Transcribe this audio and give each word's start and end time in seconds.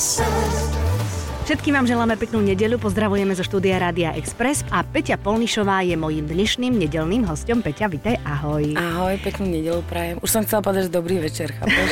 So. 0.00 0.49
Všetkým 1.50 1.82
vám 1.82 1.90
želáme 1.90 2.14
peknú 2.14 2.38
nedeľu, 2.46 2.78
pozdravujeme 2.78 3.34
zo 3.34 3.42
štúdia 3.42 3.82
Rádia 3.82 4.14
Express 4.14 4.62
a 4.70 4.86
Peťa 4.86 5.18
Polnišová 5.18 5.82
je 5.82 5.98
mojím 5.98 6.30
dnešným 6.30 6.78
nedelným 6.78 7.26
hostom. 7.26 7.58
Peťa, 7.58 7.90
vitaj, 7.90 8.22
ahoj. 8.22 8.78
Ahoj, 8.78 9.18
peknú 9.18 9.50
nedelu 9.50 9.82
prajem. 9.90 10.22
Už 10.22 10.30
som 10.30 10.46
chcela 10.46 10.62
povedať, 10.62 10.86
že 10.86 10.92
dobrý 10.94 11.18
večer, 11.18 11.50
chápeš? 11.50 11.90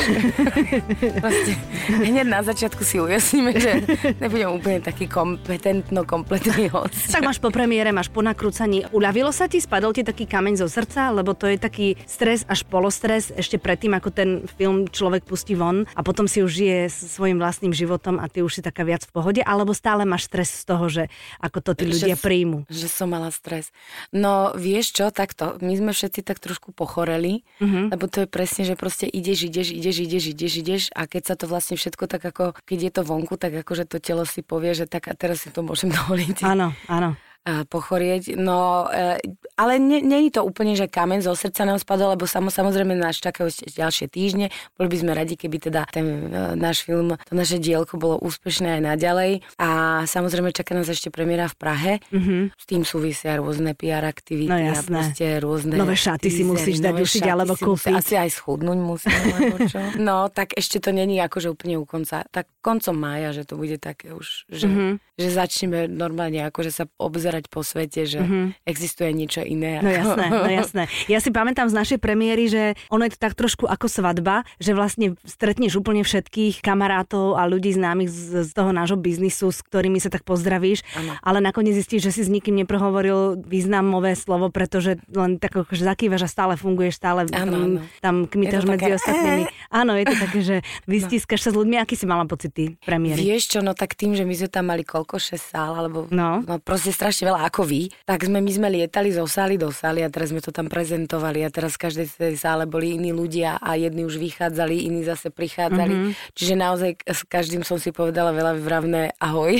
Proste, 1.27 1.51
hneď 1.91 2.23
na 2.31 2.39
začiatku 2.39 2.87
si 2.87 3.03
ujasníme, 3.03 3.51
že 3.59 3.83
nebudem 4.23 4.47
úplne 4.47 4.79
taký 4.79 5.11
kompetentno 5.11 6.07
kompletný 6.07 6.71
host. 6.71 7.11
Tak 7.11 7.27
máš 7.27 7.43
po 7.43 7.51
premiére, 7.51 7.91
máš 7.91 8.07
po 8.07 8.23
nakrúcaní. 8.23 8.87
Uľavilo 8.95 9.35
sa 9.35 9.51
ti, 9.51 9.59
spadol 9.59 9.91
ti 9.91 10.07
taký 10.07 10.23
kameň 10.23 10.55
zo 10.63 10.71
srdca, 10.71 11.11
lebo 11.11 11.35
to 11.35 11.51
je 11.51 11.59
taký 11.59 11.99
stres 12.07 12.47
až 12.47 12.63
polostres 12.63 13.35
ešte 13.35 13.59
predtým, 13.59 13.91
ako 13.91 14.07
ten 14.07 14.47
film 14.55 14.87
človek 14.87 15.27
pustí 15.27 15.51
von 15.51 15.83
a 15.83 15.99
potom 15.99 16.31
si 16.31 16.39
už 16.39 16.63
žije 16.63 16.87
svojim 16.87 17.35
vlastným 17.35 17.75
životom 17.75 18.23
a 18.23 18.31
ty 18.31 18.39
už 18.39 18.55
si 18.55 18.61
taká 18.63 18.87
viac 18.87 19.03
v 19.03 19.11
pohode 19.11 19.48
alebo 19.49 19.73
stále 19.73 20.05
máš 20.05 20.29
stres 20.29 20.53
z 20.53 20.63
toho, 20.69 20.85
že 20.85 21.03
ako 21.41 21.57
to 21.65 21.71
tí 21.73 21.89
ľudia 21.89 22.13
že, 22.13 22.21
príjmu? 22.21 22.69
Že 22.69 22.87
som 22.87 23.09
mala 23.09 23.33
stres. 23.33 23.73
No 24.13 24.53
vieš 24.53 24.93
čo, 24.93 25.09
takto, 25.09 25.57
my 25.65 25.73
sme 25.73 25.91
všetci 25.97 26.21
tak 26.21 26.37
trošku 26.37 26.69
pochoreli, 26.69 27.41
uh-huh. 27.57 27.89
lebo 27.89 28.05
to 28.05 28.23
je 28.23 28.27
presne, 28.29 28.69
že 28.69 28.77
proste 28.77 29.09
ideš, 29.09 29.49
ideš, 29.49 29.73
ideš, 29.73 29.97
ideš, 30.05 30.23
ideš, 30.29 30.53
ideš 30.61 30.83
a 30.93 31.09
keď 31.09 31.33
sa 31.33 31.35
to 31.35 31.49
vlastne 31.49 31.73
všetko 31.73 32.05
tak 32.05 32.21
ako, 32.21 32.53
keď 32.69 32.79
je 32.85 32.91
to 32.93 33.01
vonku, 33.01 33.33
tak 33.41 33.57
akože 33.65 33.89
to 33.89 33.97
telo 33.97 34.29
si 34.29 34.45
povie, 34.45 34.77
že 34.77 34.85
tak 34.85 35.09
a 35.09 35.17
teraz 35.17 35.41
si 35.41 35.49
to 35.49 35.65
môžem 35.65 35.89
dovoliť. 35.97 36.45
Áno, 36.45 36.77
áno 36.85 37.17
pochorieť. 37.67 38.35
No, 38.39 38.87
e, 38.89 39.19
ale 39.59 39.79
není 39.79 40.31
to 40.31 40.47
úplne, 40.47 40.73
že 40.75 40.87
kamen 40.87 41.19
zo 41.19 41.35
srdca 41.35 41.67
nám 41.67 41.79
spadol, 41.81 42.15
lebo 42.15 42.23
samo, 42.23 42.47
samozrejme 42.47 42.95
nás 42.95 43.19
čakajú 43.19 43.51
ďalšie 43.67 44.07
týždne. 44.07 44.51
Boli 44.75 44.87
by 44.87 44.97
sme 44.99 45.11
radi, 45.15 45.35
keby 45.35 45.57
teda 45.69 45.87
ten 45.89 46.31
e, 46.31 46.55
náš 46.55 46.87
film, 46.87 47.15
to 47.27 47.33
naše 47.35 47.59
dielko 47.59 47.99
bolo 47.99 48.19
úspešné 48.19 48.79
aj 48.79 48.81
naďalej. 48.95 49.31
A 49.59 50.01
samozrejme 50.07 50.55
čaká 50.55 50.75
nás 50.75 50.87
ešte 50.87 51.11
premiéra 51.11 51.47
v 51.51 51.55
Prahe. 51.55 51.93
Mm-hmm. 52.11 52.41
S 52.55 52.63
tým 52.67 52.83
súvisia 52.83 53.39
rôzne 53.39 53.75
PR 53.75 54.03
aktivity 54.07 54.51
no, 54.51 54.75
a 54.75 54.81
proste 54.83 55.39
rôzne... 55.39 55.75
Nové 55.75 55.95
šaty 55.95 56.27
si 56.27 56.43
musíš 56.43 56.83
dať 56.83 56.95
ušiť 56.99 57.23
alebo 57.27 57.53
kúpiť. 57.55 57.95
Asi 57.95 58.15
aj 58.19 58.29
schudnúť 58.35 58.79
musím, 58.79 59.15
alebo 59.15 59.57
čo. 59.67 59.79
No, 60.09 60.27
tak 60.31 60.55
ešte 60.55 60.79
to 60.79 60.95
není 60.95 61.19
akože 61.19 61.51
úplne 61.51 61.79
u 61.79 61.85
konca. 61.85 62.23
Tak 62.31 62.49
koncom 62.59 62.95
mája, 62.95 63.31
že 63.31 63.43
to 63.47 63.55
bude 63.55 63.79
také 63.79 64.11
už, 64.11 64.49
že, 64.51 64.67
mm-hmm. 64.67 64.91
že 65.15 65.27
začneme 65.31 65.79
normálne 65.87 66.43
akože 66.51 66.71
sa 66.71 66.83
obzerať 66.99 67.38
pozerať 67.39 67.45
po 67.47 67.63
svete, 67.63 68.03
že 68.03 68.19
mm-hmm. 68.19 68.45
existuje 68.67 69.09
niečo 69.15 69.41
iné. 69.45 69.79
No 69.79 69.87
jasné, 69.87 70.25
no 70.27 70.49
jasné. 70.49 70.83
Ja 71.07 71.23
si 71.23 71.31
pamätám 71.31 71.71
z 71.71 71.75
našej 71.77 71.99
premiéry, 72.01 72.51
že 72.51 72.75
ono 72.91 73.07
je 73.07 73.15
to 73.15 73.19
tak 73.21 73.37
trošku 73.37 73.69
ako 73.69 73.87
svadba, 73.87 74.43
že 74.59 74.75
vlastne 74.75 75.15
stretneš 75.23 75.79
úplne 75.79 76.03
všetkých 76.03 76.59
kamarátov 76.59 77.39
a 77.39 77.47
ľudí 77.47 77.71
známych 77.71 78.09
z, 78.09 78.49
z 78.49 78.51
toho 78.51 78.73
nášho 78.73 78.99
biznisu, 78.99 79.53
s 79.53 79.63
ktorými 79.63 80.01
sa 80.01 80.11
tak 80.11 80.25
pozdravíš, 80.25 80.83
ano. 80.97 81.15
ale 81.23 81.39
nakoniec 81.39 81.77
zistíš, 81.77 82.09
že 82.09 82.11
si 82.11 82.21
s 82.25 82.29
nikým 82.31 82.57
neprehovoril 82.59 83.39
významové 83.39 84.17
slovo, 84.17 84.49
pretože 84.49 84.99
len 85.13 85.37
tak 85.37 85.55
že 85.69 85.83
zakývaš 85.85 86.25
a 86.25 86.29
stále 86.29 86.53
funguješ, 86.57 86.97
stále 86.97 87.29
ano, 87.29 87.35
tam, 87.35 87.47
ano. 87.53 87.79
tam 88.01 88.15
kmitaš 88.25 88.65
medzi 88.65 88.89
také... 88.89 88.97
ostatnými. 88.97 89.43
Áno, 89.79 89.93
je 89.93 90.05
to 90.09 90.15
také, 90.17 90.39
že 90.41 90.55
vystískaš 90.89 91.39
no. 91.39 91.45
sa 91.45 91.49
s 91.53 91.55
ľuďmi. 91.61 91.75
Aký 91.77 91.93
si 91.93 92.09
mala 92.09 92.25
pocity 92.25 92.73
premiéry? 92.81 93.21
Vieš 93.21 93.43
čo, 93.53 93.59
no 93.61 93.77
tak 93.77 93.93
tým, 93.93 94.17
že 94.17 94.25
my 94.25 94.33
sme 94.33 94.49
tam 94.49 94.65
mali 94.73 94.81
koľko, 94.81 95.21
6 95.21 95.37
sál, 95.37 95.77
alebo 95.77 96.09
no. 96.09 96.41
no 96.41 96.57
proste 96.57 96.89
strašne 96.89 97.18
veľa 97.25 97.47
ako 97.49 97.67
vy, 97.67 97.91
tak 98.07 98.23
sme 98.23 98.39
my 98.39 98.51
sme 98.51 98.67
lietali 98.69 99.11
zo 99.11 99.25
sály 99.25 99.59
do 99.59 99.71
sály 99.73 100.03
a 100.05 100.09
teraz 100.09 100.31
sme 100.31 100.39
to 100.39 100.53
tam 100.53 100.71
prezentovali 100.71 101.43
a 101.43 101.49
teraz 101.51 101.75
v 101.75 101.89
každej 101.89 102.07
tej 102.15 102.35
sále 102.39 102.63
boli 102.69 102.95
iní 102.95 103.11
ľudia 103.11 103.59
a 103.59 103.75
jedni 103.75 104.05
už 104.07 104.19
vychádzali, 104.19 104.87
iní 104.87 105.01
zase 105.03 105.33
prichádzali. 105.33 105.93
Mm-hmm. 105.93 106.35
Čiže 106.35 106.53
naozaj 106.55 106.91
s 107.03 107.21
každým 107.27 107.63
som 107.67 107.77
si 107.81 107.91
povedala 107.91 108.31
veľa 108.31 108.57
vyvravné 108.59 109.17
ahoj. 109.19 109.53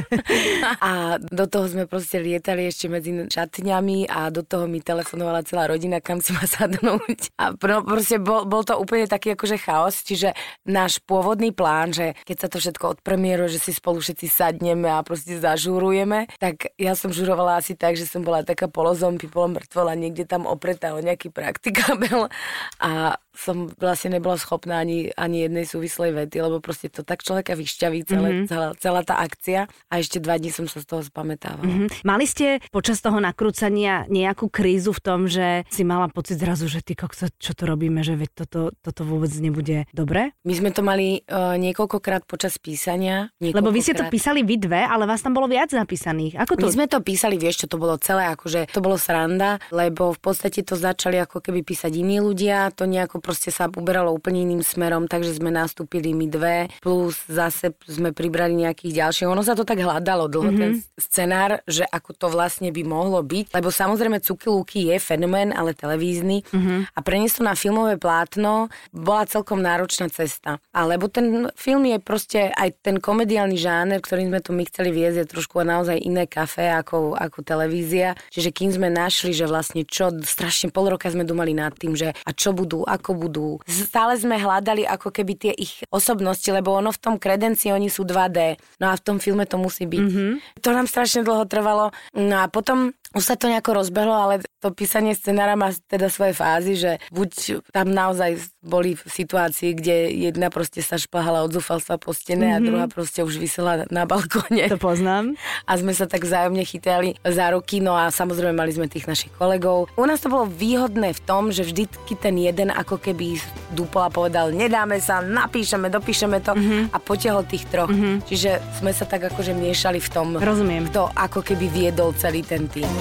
a 0.88 1.20
do 1.20 1.44
toho 1.46 1.66
sme 1.68 1.84
proste 1.84 2.22
lietali 2.22 2.66
ešte 2.68 2.88
medzi 2.88 3.12
šatňami 3.28 4.08
a 4.08 4.32
do 4.32 4.40
toho 4.40 4.64
mi 4.64 4.80
telefonovala 4.80 5.44
celá 5.44 5.68
rodina, 5.68 6.00
kam 6.00 6.24
si 6.24 6.32
ma 6.32 6.44
sadnúť. 6.44 7.34
A 7.36 7.52
pro, 7.54 7.84
proste 7.84 8.16
bol, 8.18 8.46
bol 8.48 8.64
to 8.64 8.78
úplne 8.78 9.10
taký 9.10 9.34
akože 9.34 9.56
chaos, 9.60 10.02
čiže 10.02 10.32
náš 10.64 11.02
pôvodný 11.04 11.50
plán, 11.52 11.92
že 11.92 12.16
keď 12.24 12.36
sa 12.36 12.48
to 12.48 12.56
všetko 12.62 12.84
odpremieruje, 12.98 13.58
že 13.58 13.60
si 13.60 13.72
spolu 13.74 13.98
všetci 14.00 14.26
sadneme 14.30 14.88
a 14.88 15.04
proste 15.04 15.36
zažúrujeme, 15.36 16.30
tak 16.38 16.69
ja 16.76 16.92
som 16.94 17.10
žurovala 17.10 17.58
asi 17.58 17.74
tak, 17.74 17.96
že 17.96 18.06
som 18.06 18.22
bola 18.22 18.44
taká 18.44 18.68
polozombie, 18.68 19.26
polomrtvola, 19.26 19.98
niekde 19.98 20.28
tam 20.28 20.46
opretá 20.46 20.94
o 20.94 21.00
nejaký 21.00 21.32
praktikabel 21.32 22.28
a 22.82 23.16
som 23.34 23.70
vlastne 23.78 24.18
nebola 24.18 24.36
schopná 24.36 24.82
ani, 24.82 25.14
ani 25.14 25.46
jednej 25.46 25.64
súvislej 25.66 26.10
vety, 26.14 26.36
lebo 26.42 26.58
proste 26.58 26.90
to 26.90 27.06
tak 27.06 27.22
človeka 27.22 27.54
vyšťaví 27.54 28.02
celé, 28.04 28.28
mm-hmm. 28.30 28.48
celá, 28.50 28.68
celá 28.76 29.00
tá 29.06 29.22
akcia 29.22 29.70
a 29.88 29.94
ešte 30.02 30.18
dva 30.18 30.36
dní 30.36 30.50
som 30.50 30.66
sa 30.66 30.82
z 30.82 30.86
toho 30.86 31.02
spamätávala. 31.06 31.66
Mm-hmm. 31.66 32.02
Mali 32.02 32.26
ste 32.26 32.58
počas 32.74 32.98
toho 32.98 33.22
nakrúcania 33.22 34.04
nejakú 34.10 34.50
krízu 34.50 34.90
v 34.90 35.00
tom, 35.00 35.20
že 35.30 35.62
si 35.70 35.86
mala 35.86 36.10
pocit 36.10 36.42
zrazu, 36.42 36.66
že 36.66 36.82
ty 36.82 36.98
kokso, 36.98 37.30
čo 37.38 37.54
to 37.54 37.70
robíme, 37.70 38.02
že 38.02 38.18
veď 38.18 38.30
toto, 38.34 38.60
toto 38.82 39.02
vôbec 39.06 39.30
nebude 39.38 39.86
dobre? 39.94 40.34
My 40.42 40.54
sme 40.58 40.70
to 40.74 40.82
mali 40.82 41.22
uh, 41.30 41.54
niekoľkokrát 41.54 42.26
počas 42.26 42.58
písania. 42.58 43.30
Lebo 43.38 43.70
vy 43.70 43.80
ste 43.80 43.94
to 43.94 44.10
písali 44.10 44.42
vy 44.42 44.58
dve, 44.58 44.82
ale 44.82 45.06
vás 45.06 45.22
tam 45.22 45.32
bolo 45.32 45.46
viac 45.46 45.70
napísaných. 45.70 46.34
Ako 46.42 46.58
to? 46.58 46.66
My 46.66 46.74
sme 46.74 46.86
to 46.90 46.98
písali, 46.98 47.38
vieš 47.38 47.64
čo, 47.64 47.66
to 47.70 47.78
bolo 47.78 47.94
celé, 48.02 48.26
akože 48.34 48.74
to 48.74 48.82
bolo 48.82 48.98
sranda, 48.98 49.62
lebo 49.70 50.10
v 50.10 50.20
podstate 50.20 50.66
to 50.66 50.74
začali 50.74 51.22
ako 51.22 51.38
keby 51.38 51.62
písať 51.62 51.92
iní 51.94 52.18
ľudia, 52.18 52.74
to 52.74 52.88
nejako 52.90 53.19
proste 53.20 53.52
sa 53.54 53.68
uberalo 53.70 54.10
úplne 54.10 54.42
iným 54.42 54.64
smerom, 54.64 55.06
takže 55.06 55.36
sme 55.36 55.52
nastúpili 55.52 56.16
my 56.16 56.26
dve, 56.26 56.56
plus 56.82 57.20
zase 57.28 57.76
sme 57.86 58.10
pribrali 58.10 58.56
nejakých 58.56 59.06
ďalších. 59.06 59.30
Ono 59.30 59.44
sa 59.44 59.54
to 59.54 59.62
tak 59.62 59.78
hľadalo 59.78 60.26
dlho, 60.26 60.50
mm-hmm. 60.50 60.60
ten 60.60 60.72
scenár, 60.98 61.60
že 61.68 61.84
ako 61.86 62.10
to 62.16 62.26
vlastne 62.32 62.72
by 62.72 62.82
mohlo 62.82 63.20
byť, 63.20 63.54
lebo 63.54 63.68
samozrejme 63.70 64.18
Cuky 64.24 64.48
Luky 64.50 64.80
je 64.90 64.96
fenomén, 64.98 65.52
ale 65.52 65.76
televízny 65.76 66.42
mm-hmm. 66.48 66.96
a 66.96 66.98
preniesť 67.00 67.40
to 67.40 67.42
na 67.46 67.54
filmové 67.54 68.00
plátno 68.00 68.72
bola 68.90 69.28
celkom 69.28 69.60
náročná 69.60 70.08
cesta. 70.08 70.58
Alebo 70.72 71.06
ten 71.12 71.52
film 71.54 71.84
je 71.86 71.98
proste 72.00 72.50
aj 72.50 72.80
ten 72.80 72.96
komediálny 72.98 73.56
žáner, 73.60 74.00
ktorým 74.00 74.32
sme 74.32 74.40
tu 74.40 74.50
my 74.56 74.64
chceli 74.66 74.90
viesť, 74.90 75.16
je 75.22 75.32
trošku 75.36 75.60
naozaj 75.60 76.00
iné 76.00 76.24
kafe 76.24 76.72
ako, 76.72 77.14
ako 77.18 77.44
televízia. 77.44 78.16
Čiže 78.32 78.50
kým 78.50 78.70
sme 78.72 78.88
našli, 78.88 79.36
že 79.36 79.44
vlastne 79.44 79.84
čo, 79.84 80.10
strašne 80.24 80.72
pol 80.72 80.88
roka 80.88 81.10
sme 81.10 81.26
dumali 81.26 81.52
nad 81.52 81.74
tým, 81.76 81.92
že 81.92 82.14
a 82.14 82.30
čo 82.32 82.54
budú, 82.56 82.86
ako 82.86 83.09
budú, 83.14 83.60
Stále 83.66 84.14
sme 84.18 84.36
hľadali 84.36 84.86
ako 84.86 85.10
keby 85.10 85.32
tie 85.34 85.52
ich 85.54 85.82
osobnosti, 85.90 86.46
lebo 86.50 86.74
ono 86.74 86.90
v 86.90 87.00
tom 87.00 87.14
kredenci 87.16 87.70
oni 87.70 87.88
sú 87.88 88.06
2D. 88.06 88.58
No 88.82 88.92
a 88.92 88.94
v 88.94 89.02
tom 89.02 89.16
filme 89.18 89.46
to 89.46 89.56
musí 89.56 89.86
byť. 89.86 90.02
Mm-hmm. 90.02 90.30
To 90.62 90.68
nám 90.70 90.86
strašne 90.86 91.26
dlho 91.26 91.44
trvalo. 91.46 91.94
No 92.14 92.36
a 92.42 92.46
potom 92.46 92.92
už 93.10 93.24
sa 93.26 93.34
to 93.34 93.50
nejako 93.50 93.82
rozbehlo, 93.82 94.14
ale 94.14 94.38
to 94.62 94.70
písanie 94.70 95.18
scenára 95.18 95.58
má 95.58 95.74
teda 95.90 96.06
svoje 96.06 96.30
fázy, 96.30 96.78
že 96.78 97.02
buď 97.10 97.64
tam 97.74 97.90
naozaj 97.90 98.38
boli 98.62 98.94
situácii, 98.94 99.74
kde 99.74 100.12
jedna 100.30 100.52
proste 100.52 100.84
sa 100.84 101.00
šplhala 101.00 101.42
od 101.42 101.50
zúfalstva 101.50 101.96
po 101.96 102.14
stene 102.14 102.54
mm-hmm. 102.54 102.56
a 102.56 102.62
mhm. 102.62 102.66
druhá 102.68 102.86
proste 102.86 103.24
už 103.26 103.40
vysela 103.40 103.88
na 103.90 104.06
balkóne. 104.06 104.68
To 104.70 104.78
poznám. 104.78 105.34
A 105.66 105.74
sme 105.80 105.90
sa 105.96 106.06
tak 106.06 106.22
vzájomne 106.22 106.62
chytali 106.62 107.16
za 107.24 107.50
ruky, 107.50 107.82
no 107.82 107.98
a 107.98 108.12
samozrejme 108.12 108.54
mali 108.54 108.70
sme 108.70 108.86
tých 108.86 109.08
našich 109.10 109.32
kolegov. 109.34 109.90
U 109.98 110.04
nás 110.06 110.22
to 110.22 110.30
bolo 110.30 110.46
výhodné 110.46 111.16
v 111.16 111.20
tom, 111.24 111.50
že 111.50 111.66
vždycky 111.66 112.14
ten 112.14 112.38
jeden 112.38 112.70
ako 112.70 113.00
keby 113.00 113.40
dupol 113.74 114.06
a 114.06 114.10
povedal, 114.12 114.54
nedáme 114.54 115.02
sa, 115.02 115.18
napíšeme, 115.24 115.90
dopíšeme 115.90 116.38
to 116.44 116.54
mm-hmm. 116.54 116.94
a 116.94 116.96
potiahol 117.02 117.42
tých 117.48 117.66
troch. 117.66 117.90
Mm-hmm. 117.90 118.28
Čiže 118.28 118.50
sme 118.78 118.92
sa 118.94 119.08
tak 119.08 119.32
akože 119.32 119.56
miešali 119.56 119.98
v 119.98 120.08
tom, 120.12 120.38
Rozumiem. 120.38 120.86
kto 120.92 121.10
ako 121.16 121.40
keby 121.42 121.66
viedol 121.72 122.14
celý 122.14 122.44
ten 122.44 122.70
tým. 122.70 122.99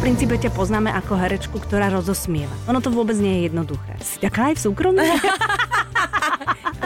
V 0.00 0.08
princípe 0.08 0.40
ťa 0.40 0.50
poznáme 0.56 0.88
ako 0.96 1.12
herečku, 1.12 1.56
ktorá 1.60 1.92
rozosmieva. 1.92 2.52
Ono 2.72 2.80
to 2.80 2.88
vôbec 2.88 3.20
nie 3.20 3.44
je 3.44 3.52
jednoduché. 3.52 3.94
Taká 4.24 4.52
aj 4.52 4.54
v 4.56 4.60
súkromí? 4.64 5.04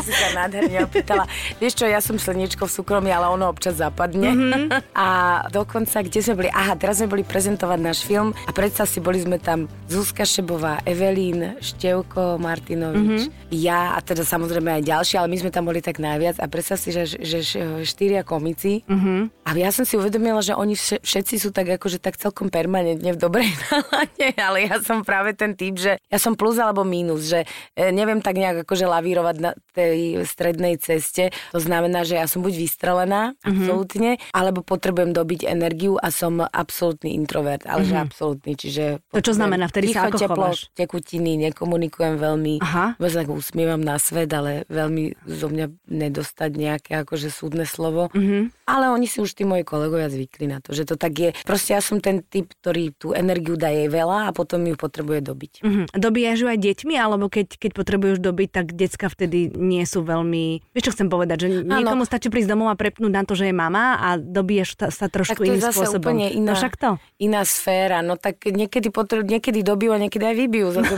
si 0.04 0.12
sa 0.12 0.28
nádherne 0.36 0.84
opýtala. 0.84 1.24
Vieš 1.56 1.80
čo, 1.80 1.84
ja 1.88 2.04
som 2.04 2.20
slniečko 2.20 2.68
v 2.68 2.72
súkromí, 2.72 3.08
ale 3.08 3.32
ono 3.32 3.48
občas 3.48 3.80
zapadne. 3.80 4.30
Mm-hmm. 4.36 4.64
A 4.92 5.08
dokonca, 5.48 6.04
kde 6.04 6.20
sme 6.20 6.44
boli? 6.44 6.50
Aha, 6.52 6.76
teraz 6.76 7.00
sme 7.00 7.08
boli 7.08 7.24
prezentovať 7.24 7.78
náš 7.80 8.04
film 8.04 8.36
a 8.44 8.50
predstav 8.52 8.84
si, 8.84 9.00
boli 9.00 9.24
sme 9.24 9.40
tam 9.40 9.64
Zuzka 9.88 10.28
Šebová, 10.28 10.84
Evelín, 10.84 11.56
Števko 11.64 12.36
Martinovič, 12.36 13.28
mm-hmm. 13.28 13.56
ja 13.56 13.96
a 13.96 13.98
teda 14.04 14.22
samozrejme 14.26 14.80
aj 14.80 14.82
ďalší, 14.84 15.14
ale 15.16 15.32
my 15.32 15.36
sme 15.40 15.50
tam 15.50 15.64
boli 15.64 15.80
tak 15.80 15.96
najviac 15.96 16.36
a 16.42 16.46
predstav 16.50 16.76
si, 16.76 16.92
že, 16.92 17.08
že 17.24 17.40
štyria 17.86 18.26
komici. 18.26 18.84
Mm-hmm. 18.84 19.48
A 19.48 19.50
ja 19.56 19.70
som 19.72 19.88
si 19.88 19.96
uvedomila, 19.96 20.44
že 20.44 20.52
oni 20.52 20.76
všetci 20.76 21.40
sú 21.40 21.54
tak 21.54 21.70
akože 21.80 22.02
tak 22.02 22.20
celkom 22.20 22.52
permanentne 22.52 23.14
v 23.14 23.18
dobrej 23.18 23.48
nálade, 23.70 24.26
ale 24.36 24.68
ja 24.68 24.76
som 24.82 25.06
práve 25.06 25.32
ten 25.32 25.54
typ, 25.54 25.78
že 25.78 25.96
ja 26.10 26.18
som 26.18 26.34
plus 26.34 26.58
alebo 26.58 26.82
mínus, 26.82 27.30
že 27.30 27.46
e, 27.78 27.94
neviem 27.94 28.18
tak 28.18 28.36
nejak 28.36 28.66
akože 28.66 28.84
lavírovať 28.88 29.36
na 29.38 29.50
tej 29.72 29.93
tej 29.94 30.26
strednej 30.26 30.74
ceste. 30.82 31.30
To 31.54 31.62
znamená, 31.62 32.02
že 32.02 32.18
ja 32.18 32.26
som 32.26 32.42
buď 32.42 32.54
vystrelená, 32.58 33.32
mm-hmm. 33.32 33.46
absolútne, 33.46 34.10
alebo 34.34 34.66
potrebujem 34.66 35.14
dobiť 35.14 35.46
energiu 35.46 35.94
a 36.02 36.10
som 36.10 36.42
absolútny 36.42 37.14
introvert, 37.14 37.62
ale 37.70 37.86
mm-hmm. 37.86 37.94
že 37.94 37.96
absolútny. 38.02 38.52
Čiže 38.58 38.84
to 39.14 39.22
čo 39.22 39.32
znamená, 39.38 39.70
vtedy 39.70 39.94
sa 39.94 40.10
ako 40.10 40.18
teplo, 40.18 40.50
chováš? 40.50 40.66
tekutiny, 40.74 41.38
nekomunikujem 41.48 42.18
veľmi, 42.18 42.58
Aha. 42.66 42.98
tak 42.98 43.30
usmievam 43.30 43.78
na 43.78 44.02
svet, 44.02 44.34
ale 44.34 44.66
veľmi 44.66 45.14
zo 45.30 45.46
mňa 45.46 45.66
nedostať 45.86 46.50
nejaké 46.50 46.90
akože 47.06 47.30
súdne 47.30 47.62
slovo. 47.62 48.10
Mm-hmm. 48.10 48.66
Ale 48.66 48.90
oni 48.90 49.06
si 49.06 49.20
už 49.20 49.36
tí 49.36 49.46
moji 49.46 49.62
kolegovia 49.62 50.08
zvykli 50.08 50.50
na 50.50 50.58
to, 50.58 50.72
že 50.74 50.88
to 50.88 50.96
tak 50.98 51.12
je. 51.14 51.30
Proste 51.44 51.76
ja 51.76 51.80
som 51.84 52.00
ten 52.00 52.24
typ, 52.24 52.50
ktorý 52.64 52.96
tú 52.96 53.12
energiu 53.12 53.54
daje 53.60 53.86
veľa 53.92 54.28
a 54.28 54.34
potom 54.34 54.64
ju 54.64 54.74
potrebuje 54.74 55.20
dobiť. 55.20 55.52
Mm-hmm. 55.62 55.84
Dobíjaš 55.94 56.38
ju 56.42 56.48
aj 56.48 56.58
deťmi, 56.58 56.94
alebo 56.96 57.28
keď, 57.28 57.60
keď 57.60 57.70
potrebuješ 57.76 58.18
dobiť, 58.24 58.48
tak 58.50 58.66
decka 58.72 59.06
vtedy 59.12 59.52
nie 59.52 59.83
sú 59.88 60.04
veľmi... 60.04 60.60
Vieš, 60.72 60.90
čo 60.90 60.94
chcem 60.96 61.08
povedať, 61.08 61.46
že 61.46 61.48
niekomu 61.64 62.04
stačí 62.04 62.28
prísť 62.28 62.52
domov 62.52 62.72
a 62.72 62.76
prepnúť 62.76 63.12
na 63.12 63.22
to, 63.22 63.36
že 63.36 63.48
je 63.48 63.54
mama 63.54 64.00
a 64.00 64.18
dobíjaš 64.18 64.76
ta, 64.76 64.86
sa 64.90 65.08
trošku 65.08 65.44
iným 65.44 65.60
spôsobom. 65.60 66.12
Úplne 66.12 66.28
iná, 66.34 66.52
no 66.52 66.58
však 66.58 66.74
to. 66.76 66.90
iná 67.22 67.42
sféra. 67.44 68.00
No 68.00 68.18
tak 68.20 68.44
niekedy, 68.44 68.90
potrebu, 68.90 69.24
niekedy 69.24 69.62
dobijú 69.62 69.94
a 69.94 69.98
niekedy 70.00 70.24
aj 70.24 70.36
vybijú. 70.36 70.68
Za 70.74 70.82
to 70.84 70.94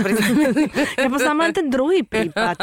ja 1.02 1.08
poznám 1.10 1.38
len 1.46 1.52
ten 1.52 1.66
druhý 1.68 2.02
prípad. 2.06 2.56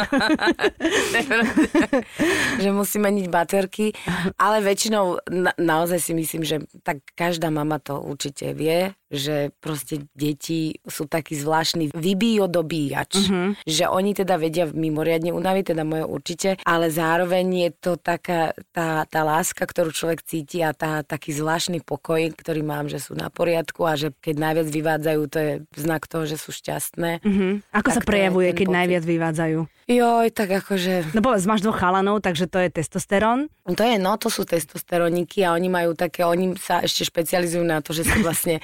že 2.63 2.69
musí 2.71 2.97
meniť 2.97 3.27
baterky, 3.29 3.93
ale 4.39 4.63
väčšinou 4.63 5.27
na, 5.29 5.51
naozaj 5.55 5.99
si 5.99 6.11
myslím, 6.15 6.43
že 6.43 6.63
tak 6.81 7.03
každá 7.13 7.53
mama 7.53 7.77
to 7.77 7.99
určite 7.99 8.55
vie, 8.55 8.95
že 9.13 9.53
proste 9.61 10.09
deti 10.17 10.81
sú 10.83 11.05
taký 11.05 11.37
zvláštny 11.37 11.93
vybíjodobíjač, 11.93 13.13
mm-hmm. 13.13 13.49
že 13.63 13.85
oni 13.85 14.11
teda 14.17 14.41
vedia 14.41 14.65
mimoriadne 14.65 15.29
unaviť, 15.29 15.77
teda 15.77 15.83
moje 15.85 16.03
určite, 16.09 16.49
ale 16.65 16.89
zároveň 16.89 17.69
je 17.69 17.71
to 17.77 17.91
taká 18.01 18.57
tá, 18.73 19.05
tá 19.05 19.21
láska, 19.21 19.63
ktorú 19.63 19.93
človek 19.93 20.25
cíti 20.25 20.65
a 20.65 20.73
tá, 20.73 21.05
taký 21.05 21.31
zvláštny 21.31 21.85
pokoj, 21.85 22.33
ktorý 22.33 22.65
mám, 22.65 22.89
že 22.89 22.97
sú 22.97 23.13
na 23.13 23.29
poriadku 23.29 23.85
a 23.85 23.93
že 23.93 24.09
keď 24.17 24.35
najviac 24.41 24.67
vyvádzajú, 24.67 25.21
to 25.29 25.37
je 25.37 25.51
znak 25.77 26.09
toho, 26.09 26.25
že 26.25 26.41
sú 26.41 26.49
šťastné. 26.49 27.21
Mm-hmm. 27.21 27.51
Ako 27.69 27.89
sa 27.93 28.01
prejavuje, 28.01 28.49
keď 28.51 28.67
pocit. 28.67 28.77
najviac 28.81 29.03
vyvádzajú? 29.05 29.59
Joj, 29.83 30.31
tak 30.31 30.47
akože... 30.63 31.11
No 31.11 31.19
povedz, 31.19 31.43
máš 31.43 31.59
dvoch 31.59 31.75
chalanov, 31.75 32.23
takže 32.23 32.47
to 32.47 32.55
je 32.55 32.71
testosterón? 32.71 33.51
To 33.67 33.83
je, 33.83 33.99
no, 33.99 34.15
to 34.15 34.31
sú 34.31 34.47
testosteróniky 34.47 35.43
a 35.43 35.51
oni 35.51 35.67
majú 35.67 35.91
také, 35.91 36.23
oni 36.23 36.55
sa 36.55 36.79
ešte 36.79 37.03
špecializujú 37.03 37.67
na 37.67 37.83
to, 37.83 37.91
že 37.91 38.07
sú 38.07 38.15
vlastne... 38.27 38.63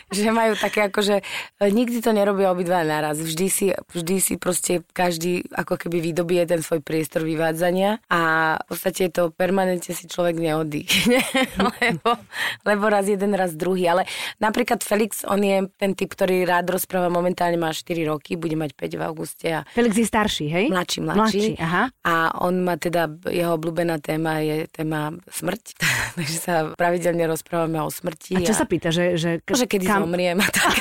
že 0.11 0.29
majú 0.29 0.53
také 0.59 0.91
ako, 0.91 0.99
že 0.99 1.15
e, 1.57 1.71
nikdy 1.71 2.03
to 2.03 2.11
nerobia 2.11 2.51
obidva 2.51 2.83
naraz. 2.83 3.17
Vždy 3.17 3.47
si, 3.47 3.71
vždy 3.71 4.15
si 4.19 4.33
proste 4.35 4.83
každý 4.91 5.47
ako 5.55 5.79
keby 5.79 6.03
vydobije 6.11 6.43
ten 6.45 6.59
svoj 6.59 6.83
priestor 6.83 7.23
vyvádzania 7.23 8.03
a 8.11 8.21
v 8.59 8.65
podstate 8.67 9.07
to 9.09 9.31
permanentne 9.31 9.95
si 9.95 10.05
človek 10.11 10.35
neoddychne, 10.35 11.23
lebo, 11.79 12.19
lebo 12.67 12.83
raz 12.91 13.07
jeden, 13.07 13.31
raz 13.31 13.55
druhý. 13.55 13.87
Ale 13.87 14.03
napríklad 14.43 14.83
Felix, 14.83 15.23
on 15.23 15.39
je 15.39 15.71
ten 15.79 15.95
typ, 15.95 16.11
ktorý 16.11 16.43
rád 16.43 16.67
rozpráva, 16.75 17.07
momentálne 17.07 17.55
má 17.55 17.71
4 17.71 18.11
roky, 18.11 18.35
bude 18.35 18.59
mať 18.59 18.75
5 18.75 18.99
v 18.99 19.01
auguste. 19.01 19.47
A 19.47 19.59
Felix 19.71 19.95
je 19.95 20.07
starší, 20.07 20.45
hej? 20.51 20.65
Mladší, 20.67 20.99
mladší. 21.01 21.19
mladší 21.19 21.53
aha. 21.61 21.83
A 22.03 22.35
on 22.43 22.67
má 22.67 22.75
teda, 22.75 23.07
jeho 23.31 23.55
obľúbená 23.55 24.03
téma 24.03 24.43
je 24.43 24.67
téma 24.67 25.15
smrť, 25.31 25.63
takže 26.19 26.37
sa 26.37 26.55
pravidelne 26.75 27.23
rozprávame 27.31 27.79
o 27.79 27.87
smrti. 27.87 28.35
A 28.35 28.43
čo 28.43 28.55
a... 28.55 28.59
sa 28.59 28.65
pýta, 28.67 28.91
že, 28.91 29.15
že, 29.15 29.39
že 29.39 29.65
kedy 29.69 29.85
kam... 29.87 30.00
zomriem 30.01 30.37
a 30.41 30.47
tak. 30.49 30.75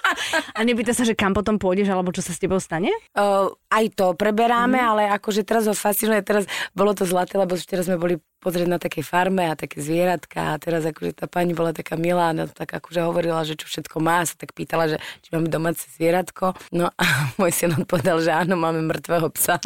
a 0.58 0.60
nepýta 0.66 0.90
sa, 0.90 1.06
že 1.06 1.14
kam 1.14 1.32
potom 1.32 1.56
pôjdeš, 1.56 1.88
alebo 1.94 2.10
čo 2.10 2.20
sa 2.20 2.34
s 2.34 2.42
tebou 2.42 2.58
stane? 2.58 2.90
Uh, 3.14 3.54
aj 3.70 3.94
to 3.94 4.06
preberáme, 4.18 4.76
mm. 4.76 4.88
ale 4.90 5.02
akože 5.14 5.46
teraz 5.46 5.70
ho 5.70 5.74
fascinuje, 5.74 6.20
teraz 6.26 6.50
bolo 6.74 6.92
to 6.92 7.06
zlaté, 7.06 7.38
lebo 7.38 7.54
včera 7.54 7.86
sme 7.86 7.96
boli 7.96 8.18
pozrieť 8.46 8.68
na 8.70 8.78
takej 8.78 9.02
farme 9.02 9.50
a 9.50 9.58
také 9.58 9.82
zvieratka 9.82 10.54
a 10.54 10.60
teraz 10.62 10.86
akože 10.86 11.18
tá 11.18 11.26
pani 11.26 11.50
bola 11.50 11.74
taká 11.74 11.98
milá, 11.98 12.30
no 12.30 12.46
tak 12.46 12.78
akože 12.78 13.02
hovorila, 13.02 13.42
že 13.42 13.58
čo 13.58 13.66
všetko 13.66 13.98
má 13.98 14.22
a 14.22 14.28
sa 14.30 14.38
tak 14.38 14.54
pýtala, 14.54 14.86
že 14.94 15.02
či 15.26 15.34
máme 15.34 15.50
domáce 15.50 15.82
zvieratko. 15.98 16.54
No 16.70 16.94
a 16.94 17.04
môj 17.42 17.50
syn 17.50 17.74
odpovedal, 17.74 18.22
že 18.22 18.30
áno, 18.30 18.54
máme 18.54 18.86
mŕtvého 18.86 19.26
psa. 19.34 19.58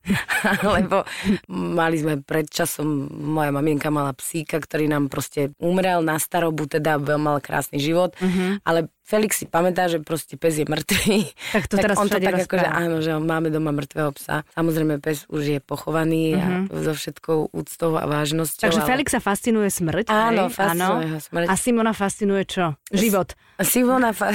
lebo 0.74 1.06
mali 1.52 2.02
sme 2.02 2.18
pred 2.18 2.50
časom, 2.50 3.06
moja 3.12 3.54
maminka 3.54 3.92
mala 3.94 4.10
psíka, 4.16 4.58
ktorý 4.58 4.90
nám 4.90 5.06
proste 5.12 5.54
umrel 5.62 6.02
na 6.02 6.18
starobu, 6.18 6.66
teda 6.66 6.98
mal 7.20 7.38
krásny 7.38 7.78
život, 7.78 8.16
uh-huh. 8.18 8.58
ale 8.66 8.90
Felix 9.10 9.42
si 9.42 9.46
pamätá, 9.50 9.90
že 9.90 9.98
proste 9.98 10.38
pes 10.38 10.54
je 10.54 10.62
mŕtvý. 10.70 11.34
Tak 11.50 11.66
to 11.66 11.74
teraz 11.82 11.98
on 11.98 12.06
to 12.06 12.22
tak 12.22 12.46
ako, 12.46 12.54
že 12.54 12.68
áno, 12.70 12.96
že 13.02 13.10
máme 13.18 13.50
doma 13.50 13.74
mŕtvého 13.74 14.14
psa. 14.14 14.46
Samozrejme, 14.54 15.02
pes 15.02 15.26
už 15.26 15.42
je 15.42 15.58
pochovaný 15.58 16.38
uh-huh. 16.38 16.70
a 16.70 16.78
mhm. 16.78 16.82
so 16.86 16.92
všetkou 16.94 17.38
úctou 17.50 17.98
a 17.98 18.06
vážnosťou. 18.06 18.70
Takže 18.70 18.82
ale... 18.86 18.90
Felix 18.94 19.10
sa 19.10 19.18
fascinuje 19.18 19.66
smrť. 19.66 20.06
Áno, 20.06 20.46
hej? 20.46 20.54
fascinuje 20.54 21.06
áno. 21.10 21.18
smrť. 21.18 21.46
A 21.50 21.54
Simona 21.58 21.90
fascinuje 21.90 22.46
čo? 22.46 22.78
Život. 22.94 23.34
Simona 23.60 24.14
fa... 24.14 24.30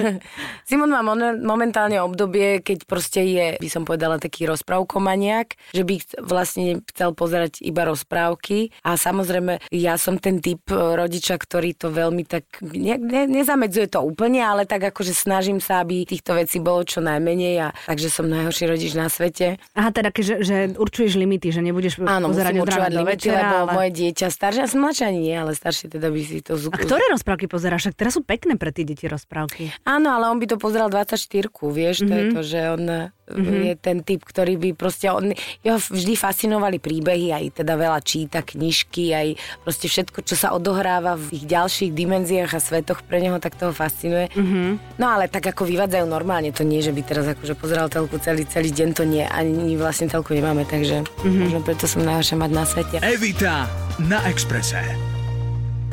Simon 0.68 0.88
má 0.88 1.02
momentálne 1.36 2.00
obdobie, 2.00 2.64
keď 2.64 2.78
proste 2.88 3.20
je, 3.26 3.46
by 3.60 3.68
som 3.68 3.82
povedala, 3.84 4.22
taký 4.22 4.48
rozprávkomaniak, 4.48 5.58
že 5.74 5.82
by 5.84 5.94
vlastne 6.24 6.80
chcel 6.88 7.12
pozerať 7.12 7.60
iba 7.60 7.84
rozprávky 7.84 8.72
a 8.80 8.96
samozrejme 8.96 9.60
ja 9.68 10.00
som 10.00 10.16
ten 10.16 10.40
typ 10.40 10.64
e, 10.72 10.76
rodiča, 10.76 11.36
ktorý 11.36 11.76
to 11.76 11.92
veľmi 11.92 12.24
tak 12.24 12.48
ne, 12.64 12.96
ne, 12.96 13.28
nezamedzuje 13.28 13.92
to 13.92 14.03
úplne, 14.04 14.44
ale 14.44 14.68
tak 14.68 14.92
akože 14.92 15.16
snažím 15.16 15.58
sa, 15.58 15.80
aby 15.80 16.04
týchto 16.04 16.36
vecí 16.36 16.60
bolo 16.60 16.84
čo 16.84 17.00
najmenej 17.00 17.54
a 17.64 17.68
takže 17.88 18.12
som 18.12 18.28
najhorší 18.28 18.68
rodič 18.68 18.92
na 18.92 19.08
svete. 19.08 19.56
Aha, 19.72 19.90
teda 19.90 20.12
že, 20.14 20.44
že 20.44 20.56
určuješ 20.76 21.16
limity, 21.16 21.48
že 21.50 21.64
nebudeš 21.64 22.04
Áno, 22.04 22.28
pozerať 22.30 22.60
do 22.60 22.68
limity, 22.68 23.08
večera, 23.08 23.40
lebo 23.40 23.56
ale... 23.66 23.72
moje 23.72 23.90
dieťa 23.96 24.26
staršie, 24.28 24.60
ja 24.60 24.68
som 24.68 24.84
mladšia 24.84 25.08
nie, 25.10 25.32
ale 25.32 25.56
staršie 25.56 25.88
teda 25.88 26.12
by 26.12 26.20
si 26.20 26.44
to... 26.44 26.54
A 26.54 26.76
ktoré 26.76 27.04
rozprávky 27.10 27.48
pozeráš? 27.48 27.88
Však 27.88 27.96
teraz 27.96 28.12
sú 28.14 28.22
pekné 28.22 28.60
pre 28.60 28.70
tie 28.70 28.84
deti 28.84 29.08
rozprávky. 29.08 29.72
Áno, 29.88 30.12
ale 30.12 30.28
on 30.28 30.38
by 30.38 30.46
to 30.52 30.56
pozeral 30.60 30.92
24, 30.92 31.48
vieš, 31.72 32.04
mm-hmm. 32.04 32.08
to 32.08 32.14
je 32.14 32.24
mhm. 32.24 32.32
to, 32.36 32.40
že 32.44 32.60
on 32.68 32.84
mm-hmm. 33.28 33.62
je 33.70 33.74
ten 33.80 33.98
typ, 34.04 34.20
ktorý 34.22 34.60
by 34.60 34.70
proste, 34.76 35.08
on, 35.08 35.32
jeho 35.64 35.78
vždy 35.80 36.14
fascinovali 36.14 36.78
príbehy, 36.78 37.32
aj 37.32 37.64
teda 37.64 37.74
veľa 37.78 38.00
číta, 38.04 38.44
knižky, 38.44 39.14
aj 39.14 39.26
proste 39.64 39.86
všetko, 39.88 40.24
čo 40.24 40.34
sa 40.36 40.52
odohráva 40.52 41.16
v 41.16 41.40
ich 41.40 41.44
ďalších 41.48 41.92
dimenziách 41.94 42.52
a 42.52 42.60
svetoch 42.60 43.04
pre 43.06 43.20
neho, 43.22 43.40
tak 43.40 43.56
toho 43.56 43.72
fascinuje. 43.72 44.28
Mm-hmm. 44.34 45.00
No 45.00 45.06
ale 45.08 45.30
tak 45.30 45.46
ako 45.48 45.64
vyvádzajú 45.64 46.04
normálne, 46.08 46.52
to 46.52 46.66
nie, 46.66 46.84
že 46.84 46.92
by 46.92 47.00
teraz 47.04 47.24
akože 47.32 47.54
pozeral 47.56 47.88
telku 47.88 48.20
celý, 48.20 48.44
celý 48.44 48.70
deň, 48.74 48.88
to 48.92 49.04
nie, 49.08 49.24
ani 49.24 49.76
vlastne 49.80 50.10
telku 50.10 50.36
nemáme, 50.36 50.68
takže 50.68 51.04
mm-hmm. 51.04 51.40
možno 51.40 51.60
preto 51.64 51.84
som 51.88 52.04
najhoršia 52.04 52.36
mať 52.36 52.50
na 52.52 52.64
svete. 52.64 52.96
Evita 53.00 53.68
na 54.02 54.20
Exprese. 54.28 55.13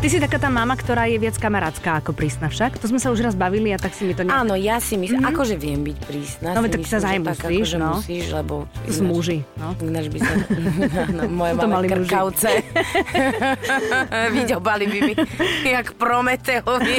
Ty 0.02 0.10
si 0.10 0.18
taká 0.18 0.42
tá 0.42 0.50
mama, 0.50 0.74
ktorá 0.74 1.06
je 1.06 1.22
viac 1.22 1.38
kamarátska 1.38 2.02
ako 2.02 2.18
prísna 2.18 2.50
však. 2.50 2.82
To 2.82 2.90
sme 2.90 2.98
sa 2.98 3.14
už 3.14 3.22
raz 3.22 3.38
bavili 3.38 3.70
a 3.70 3.78
tak 3.78 3.94
si 3.94 4.10
mi 4.10 4.18
to 4.18 4.26
ne... 4.26 4.34
Áno, 4.34 4.58
ja 4.58 4.82
si 4.82 4.98
myslím, 4.98 5.22
mm-hmm. 5.22 5.38
akože 5.38 5.56
viem 5.62 5.86
byť 5.86 5.98
prísna. 6.10 6.58
No, 6.58 6.66
tak 6.66 6.90
sa 6.90 6.98
aj 7.06 7.22
musíš, 7.22 7.38
akože 7.46 7.78
no. 7.78 7.92
musíš, 8.02 8.26
lebo... 8.34 8.54
Z 8.90 8.98
muži, 9.06 9.46
no. 9.62 9.78
Ináč 9.78 10.10
by 10.10 10.20
sa... 10.26 10.34
no, 11.14 11.22
moje 11.30 11.54
malé 11.54 11.86
krkavce. 11.86 12.50
Vydobali 14.42 14.86
by 14.90 15.00
mi, 15.06 15.14
jak 15.70 15.94
Prometeovi, 15.94 16.96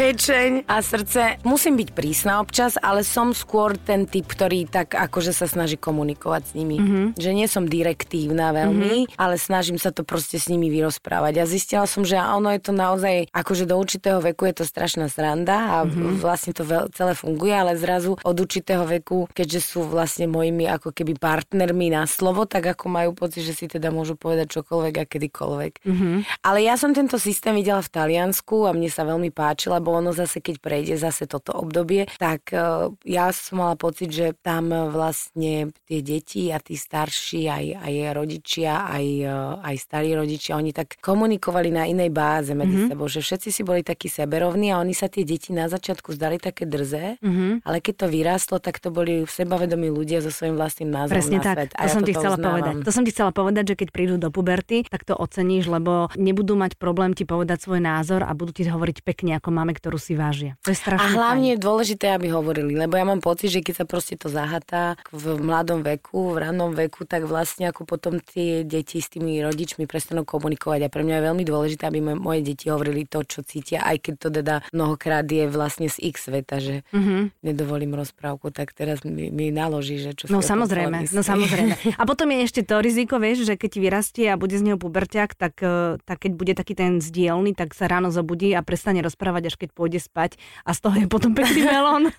pečeň 0.00 0.64
a 0.64 0.80
srdce. 0.80 1.44
Musím 1.44 1.76
byť 1.76 1.88
prísna 1.92 2.40
občas, 2.40 2.80
ale 2.80 3.04
som 3.04 3.36
skôr 3.36 3.76
ten 3.76 4.08
typ, 4.08 4.24
ktorý 4.24 4.64
tak 4.64 4.96
akože 4.96 5.36
sa 5.36 5.44
snaží 5.44 5.76
komunikovať 5.76 6.42
s 6.48 6.52
nimi. 6.56 6.80
Mm-hmm. 6.80 7.06
Že 7.20 7.30
nie 7.36 7.44
som 7.52 7.68
direktívna 7.68 8.56
veľmi, 8.56 9.04
mm-hmm. 9.04 9.20
ale 9.20 9.36
snažím 9.36 9.76
sa 9.76 9.92
to 9.92 10.08
proste 10.08 10.40
s 10.40 10.48
nimi 10.48 10.72
vyrozprávať. 10.72 11.36
A 11.36 11.44
zistila 11.44 11.84
som, 11.84 12.00
že 12.00 12.29
ono 12.36 12.52
je 12.52 12.60
to 12.60 12.72
naozaj, 12.74 13.30
akože 13.32 13.64
do 13.66 13.78
určitého 13.78 14.20
veku 14.20 14.46
je 14.50 14.62
to 14.62 14.64
strašná 14.68 15.06
sranda 15.10 15.56
a 15.56 15.76
mm-hmm. 15.84 16.20
vlastne 16.20 16.52
to 16.52 16.66
veľ, 16.66 16.92
celé 16.94 17.16
funguje, 17.16 17.54
ale 17.54 17.78
zrazu 17.78 18.18
od 18.20 18.36
určitého 18.36 18.84
veku, 18.84 19.26
keďže 19.32 19.60
sú 19.62 19.86
vlastne 19.86 20.26
mojimi 20.28 20.68
ako 20.68 20.94
keby 20.94 21.16
partnermi 21.16 21.90
na 21.94 22.04
slovo, 22.04 22.44
tak 22.44 22.76
ako 22.76 22.86
majú 22.90 23.10
pocit, 23.16 23.46
že 23.46 23.54
si 23.56 23.66
teda 23.66 23.88
môžu 23.94 24.14
povedať 24.14 24.60
čokoľvek 24.60 24.94
a 25.00 25.04
kedykoľvek. 25.04 25.72
Mm-hmm. 25.82 26.16
Ale 26.44 26.58
ja 26.62 26.74
som 26.76 26.92
tento 26.92 27.16
systém 27.16 27.56
videla 27.56 27.80
v 27.80 27.92
Taliansku 27.92 28.68
a 28.68 28.74
mne 28.76 28.90
sa 28.92 29.06
veľmi 29.06 29.30
páči, 29.32 29.72
lebo 29.72 29.94
ono 29.94 30.10
zase, 30.12 30.42
keď 30.42 30.56
prejde 30.60 30.94
zase 31.00 31.24
toto 31.24 31.54
obdobie, 31.54 32.10
tak 32.18 32.52
uh, 32.52 32.92
ja 33.06 33.30
som 33.32 33.64
mala 33.64 33.74
pocit, 33.74 34.10
že 34.12 34.36
tam 34.40 34.70
vlastne 34.90 35.72
tie 35.86 36.00
deti 36.00 36.50
a 36.50 36.58
tí 36.58 36.74
starší, 36.76 37.48
aj, 37.48 37.64
aj 37.80 37.94
rodičia, 38.14 38.86
aj, 38.88 39.06
uh, 39.24 39.60
aj 39.62 39.76
starí 39.78 40.12
rodičia, 40.14 40.58
oni 40.58 40.70
tak 40.74 40.98
komunikovali 41.00 41.70
na 41.70 41.84
inej 41.86 42.10
báze 42.20 42.52
medzi 42.52 42.76
mm-hmm. 42.76 42.90
sebou, 42.92 43.06
že 43.08 43.24
všetci 43.24 43.48
si 43.48 43.62
boli 43.64 43.80
takí 43.80 44.12
seberovní 44.12 44.76
a 44.76 44.84
oni 44.84 44.92
sa 44.92 45.08
tie 45.08 45.24
deti 45.24 45.56
na 45.56 45.72
začiatku 45.72 46.12
zdali 46.12 46.36
také 46.36 46.68
drzé, 46.68 47.16
mm-hmm. 47.24 47.64
ale 47.64 47.80
keď 47.80 47.94
to 48.04 48.06
vyrástlo, 48.12 48.56
tak 48.60 48.76
to 48.76 48.92
boli 48.92 49.24
sebavedomí 49.24 49.88
ľudia 49.88 50.20
so 50.20 50.28
svojím 50.28 50.60
vlastným 50.60 50.92
názorom 50.92 51.16
Presne 51.16 51.38
na 51.40 51.44
tak, 51.44 51.56
svet. 51.56 51.70
to 51.72 51.88
som 51.88 52.02
ti 52.04 52.12
chcela 52.12 52.36
uznávam. 52.36 52.52
povedať. 52.52 52.74
To 52.84 52.92
som 52.92 53.02
ti 53.08 53.10
chcela 53.16 53.32
povedať, 53.32 53.64
že 53.72 53.74
keď 53.80 53.88
prídu 53.88 54.14
do 54.20 54.28
puberty, 54.28 54.84
tak 54.84 55.08
to 55.08 55.16
oceníš, 55.16 55.72
lebo 55.72 56.12
nebudú 56.20 56.58
mať 56.60 56.76
problém 56.76 57.16
ti 57.16 57.24
povedať 57.24 57.64
svoj 57.64 57.80
názor 57.80 58.20
a 58.26 58.30
budú 58.36 58.52
ti 58.52 58.68
hovoriť 58.68 59.00
pekne 59.00 59.40
ako 59.40 59.48
máme, 59.54 59.72
ktorú 59.72 59.96
si 59.96 60.12
vážia. 60.12 60.60
To 60.66 60.74
je 60.74 60.76
A 60.76 60.82
strašne 60.82 61.16
hlavne 61.16 61.48
fajn. 61.48 61.54
je 61.56 61.64
dôležité, 61.64 62.06
aby 62.12 62.26
hovorili, 62.34 62.76
lebo 62.76 62.98
ja 62.98 63.04
mám 63.06 63.22
pocit, 63.24 63.48
že 63.48 63.64
keď 63.64 63.74
sa 63.82 63.84
proste 63.88 64.14
to 64.18 64.28
zahatá 64.28 64.98
v 65.14 65.38
mladom 65.40 65.80
veku, 65.80 66.36
v 66.36 66.44
rannom 66.44 66.74
veku, 66.74 67.06
tak 67.06 67.24
vlastne 67.24 67.70
ako 67.70 67.86
potom 67.86 68.18
tie 68.20 68.66
deti 68.66 68.98
s 68.98 69.08
tými 69.08 69.40
rodičmi 69.40 69.86
prestanú 69.86 70.26
komunikovať. 70.26 70.86
A 70.86 70.92
pre 70.92 71.06
mňa 71.06 71.22
je 71.22 71.26
veľmi 71.30 71.44
dôležité, 71.46 71.86
aby 71.86 72.02
mo- 72.16 72.30
moje 72.30 72.46
deti 72.46 72.70
hovorili 72.70 73.06
to, 73.06 73.26
čo 73.26 73.42
cítia, 73.42 73.82
aj 73.82 74.06
keď 74.06 74.14
to 74.22 74.28
teda 74.30 74.54
mnohokrát 74.70 75.26
je 75.26 75.50
vlastne 75.50 75.90
z 75.90 75.98
ich 76.10 76.16
sveta, 76.16 76.62
že 76.62 76.86
mm-hmm. 76.94 77.42
nedovolím 77.42 77.98
rozprávku, 77.98 78.54
tak 78.54 78.70
teraz 78.70 79.02
mi, 79.02 79.34
mi 79.34 79.50
naloží, 79.50 79.98
že 79.98 80.14
čo 80.14 80.30
No 80.30 80.38
samozrejme, 80.38 81.10
no 81.10 81.20
samozrejme. 81.26 81.74
A 81.98 82.02
potom 82.06 82.30
je 82.30 82.38
ešte 82.46 82.62
to 82.62 82.78
riziko, 82.78 83.18
vieš, 83.18 83.50
že 83.50 83.58
keď 83.58 83.68
ti 83.68 83.80
vyrastie 83.82 84.26
a 84.30 84.38
bude 84.38 84.54
z 84.54 84.62
neho 84.62 84.78
puberťak, 84.78 85.34
tak, 85.34 85.58
eh, 85.62 85.98
tak 86.06 86.22
keď 86.22 86.32
bude 86.38 86.52
taký 86.54 86.78
ten 86.78 87.02
zdielny, 87.02 87.52
tak 87.58 87.74
sa 87.74 87.90
ráno 87.90 88.14
zobudí 88.14 88.54
a 88.54 88.62
prestane 88.62 89.02
rozprávať, 89.02 89.50
až 89.50 89.56
keď 89.58 89.68
pôjde 89.74 89.98
spať 89.98 90.38
a 90.62 90.70
z 90.70 90.78
toho 90.78 90.96
je 91.02 91.06
potom 91.10 91.34
pekný 91.34 91.66
melón. 91.66 92.14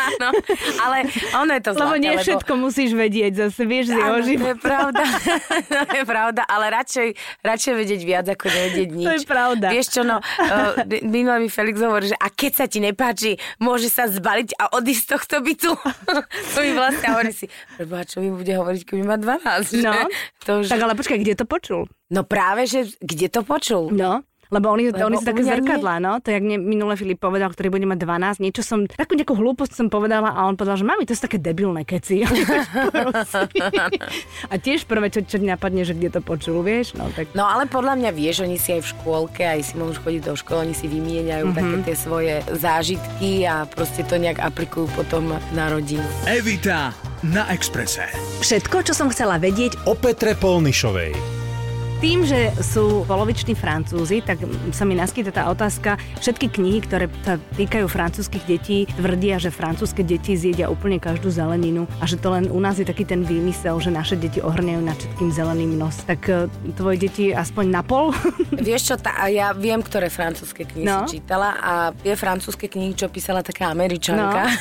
Áno, 0.00 0.28
ale 0.84 1.10
ono 1.36 1.52
je 1.52 1.62
to 1.62 1.72
lebo 1.76 1.80
zlaté, 1.82 2.00
nie 2.00 2.14
lebo... 2.14 2.22
všetko 2.24 2.52
musíš 2.56 2.90
vedieť, 2.96 3.32
zase 3.48 3.62
vieš 3.66 3.92
z 3.92 3.96
jeho 3.98 4.18
života. 4.24 4.48
je 4.48 4.56
pravda. 4.56 5.02
to 5.90 5.96
je 5.96 6.04
pravda, 6.06 6.42
ale 6.46 6.64
radšej, 6.72 7.08
radšej 7.44 7.72
vedieť 7.76 8.00
viac, 8.04 8.26
ako 8.30 8.46
nevedieť 8.48 8.88
nič. 8.94 9.06
To 9.06 9.12
je 9.12 9.19
pravda. 9.26 9.66
Vieš 9.72 9.88
čo, 9.90 10.02
no, 10.06 10.20
uh, 10.24 10.80
minulé 11.04 11.44
mi 11.44 11.48
Felix 11.48 11.80
hovorí, 11.80 12.12
že 12.12 12.18
a 12.18 12.28
keď 12.30 12.52
sa 12.54 12.66
ti 12.68 12.78
nepáči, 12.78 13.36
môže 13.60 13.88
sa 13.90 14.06
zbaliť 14.06 14.56
a 14.56 14.76
odísť 14.76 15.02
z 15.04 15.08
tohto 15.16 15.36
bytu. 15.42 15.70
to 16.54 16.58
mi 16.62 16.72
vlastne 16.76 17.06
hovorí 17.12 17.32
si, 17.34 17.46
preboha, 17.76 18.02
čo 18.04 18.20
mi 18.24 18.30
bude 18.32 18.52
hovoriť, 18.52 18.82
keď 18.84 18.96
má 19.04 19.16
12. 19.16 19.80
že? 19.80 19.84
No, 19.84 19.94
to 20.44 20.50
už... 20.62 20.66
tak 20.68 20.80
ale 20.80 20.94
počkaj, 20.94 21.18
kde 21.20 21.34
to 21.36 21.44
počul? 21.48 21.88
No 22.10 22.26
práve, 22.26 22.66
že 22.66 22.90
kde 22.98 23.30
to 23.30 23.46
počul? 23.46 23.94
No, 23.94 24.26
lebo 24.50 24.66
oni, 24.70 24.90
Lebo 24.90 25.06
oni 25.06 25.16
sú 25.18 25.26
také 25.26 25.42
zrkadlá, 25.46 26.02
no. 26.02 26.18
To 26.18 26.28
jak 26.30 26.42
mne 26.42 26.58
minule 26.58 26.96
Filip 26.98 27.22
povedal, 27.22 27.54
ktorý 27.54 27.70
bude 27.70 27.86
mať 27.86 27.98
12, 28.02 28.42
niečo 28.42 28.62
som, 28.66 28.86
takú 28.86 29.14
nejakú 29.14 29.34
hlúposť 29.38 29.78
som 29.78 29.86
povedala 29.86 30.34
a 30.34 30.46
on 30.46 30.58
povedal, 30.58 30.78
že 30.78 30.86
mami, 30.86 31.06
to 31.06 31.14
sú 31.14 31.22
také 31.26 31.38
debilné 31.38 31.86
keci. 31.86 32.26
a 34.52 34.54
tiež 34.58 34.90
prvé, 34.90 35.06
čo, 35.12 35.22
čo 35.22 35.38
napadne, 35.38 35.86
že 35.86 35.94
kde 35.94 36.18
to 36.18 36.20
počul, 36.20 36.62
vieš, 36.66 36.98
no 36.98 37.06
tak... 37.14 37.30
No 37.34 37.46
ale 37.46 37.70
podľa 37.70 37.94
mňa 37.96 38.10
vieš, 38.10 38.42
oni 38.42 38.58
si 38.58 38.74
aj 38.74 38.82
v 38.82 38.90
škôlke, 38.96 39.42
aj 39.46 39.60
si 39.62 39.74
môžu 39.78 40.02
chodiť 40.02 40.22
do 40.26 40.34
školy, 40.34 40.58
oni 40.70 40.74
si 40.74 40.86
vymieňajú 40.90 41.40
Mhm. 41.40 41.50
mm-hmm. 41.50 41.56
také 41.56 41.76
tie 41.86 41.96
svoje 41.96 42.34
zážitky 42.52 43.30
a 43.46 43.66
proste 43.66 44.02
to 44.06 44.18
nejak 44.18 44.38
aplikujú 44.38 44.86
potom 44.94 45.34
na 45.54 45.64
rodinu. 45.70 46.04
Evita 46.26 46.94
na 47.22 47.46
Exprese. 47.52 48.08
Všetko, 48.40 48.86
čo 48.86 48.92
som 48.96 49.12
chcela 49.12 49.36
vedieť 49.36 49.84
O 49.84 49.92
Petre 49.92 50.32
Polnišovej. 50.32 51.39
Tým, 52.00 52.24
že 52.24 52.48
sú 52.64 53.04
poloviční 53.04 53.52
Francúzi, 53.52 54.24
tak 54.24 54.40
sa 54.72 54.88
mi 54.88 54.96
naskyta 54.96 55.36
tá 55.36 55.52
otázka. 55.52 56.00
Všetky 56.24 56.48
knihy, 56.48 56.80
ktoré 56.80 57.12
sa 57.20 57.36
týkajú 57.60 57.92
francúzskych 57.92 58.40
detí, 58.48 58.88
tvrdia, 58.96 59.36
že 59.36 59.52
francúzske 59.52 60.00
deti 60.00 60.32
zjedia 60.32 60.72
úplne 60.72 60.96
každú 60.96 61.28
zeleninu 61.28 61.84
a 62.00 62.08
že 62.08 62.16
to 62.16 62.32
len 62.32 62.48
u 62.48 62.56
nás 62.56 62.80
je 62.80 62.88
taký 62.88 63.04
ten 63.04 63.20
výmysel, 63.20 63.76
že 63.84 63.92
naše 63.92 64.16
deti 64.16 64.40
ohrňajú 64.40 64.80
nad 64.80 64.96
všetkým 64.96 65.28
zeleným 65.28 65.76
nos. 65.76 66.00
Tak 66.08 66.24
e, 66.24 66.48
tvoje 66.72 67.04
deti 67.04 67.36
aspoň 67.36 67.64
na 67.68 67.84
pol? 67.84 68.16
Vieš 68.64 68.80
čo, 68.80 68.94
tá, 68.96 69.28
ja 69.28 69.52
viem, 69.52 69.84
ktoré 69.84 70.08
francúzske 70.08 70.64
knihy 70.64 70.88
No. 70.88 71.04
no. 71.04 71.12
si 71.12 71.20
čítala 71.20 71.60
a 71.60 71.72
tie 71.92 72.16
francúzske 72.16 72.72
knihy, 72.72 72.96
čo 72.96 73.12
písala 73.12 73.44
taká 73.44 73.68
američanka. 73.68 74.48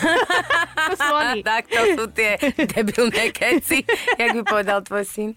Oni. 0.89 1.45
tak 1.45 1.69
to 1.69 1.81
sú 1.95 2.05
tie 2.11 2.35
debilné 2.55 3.29
keci, 3.31 3.85
jak 4.17 4.35
by 4.35 4.41
povedal 4.43 4.81
tvoj 4.81 5.05
syn. 5.05 5.29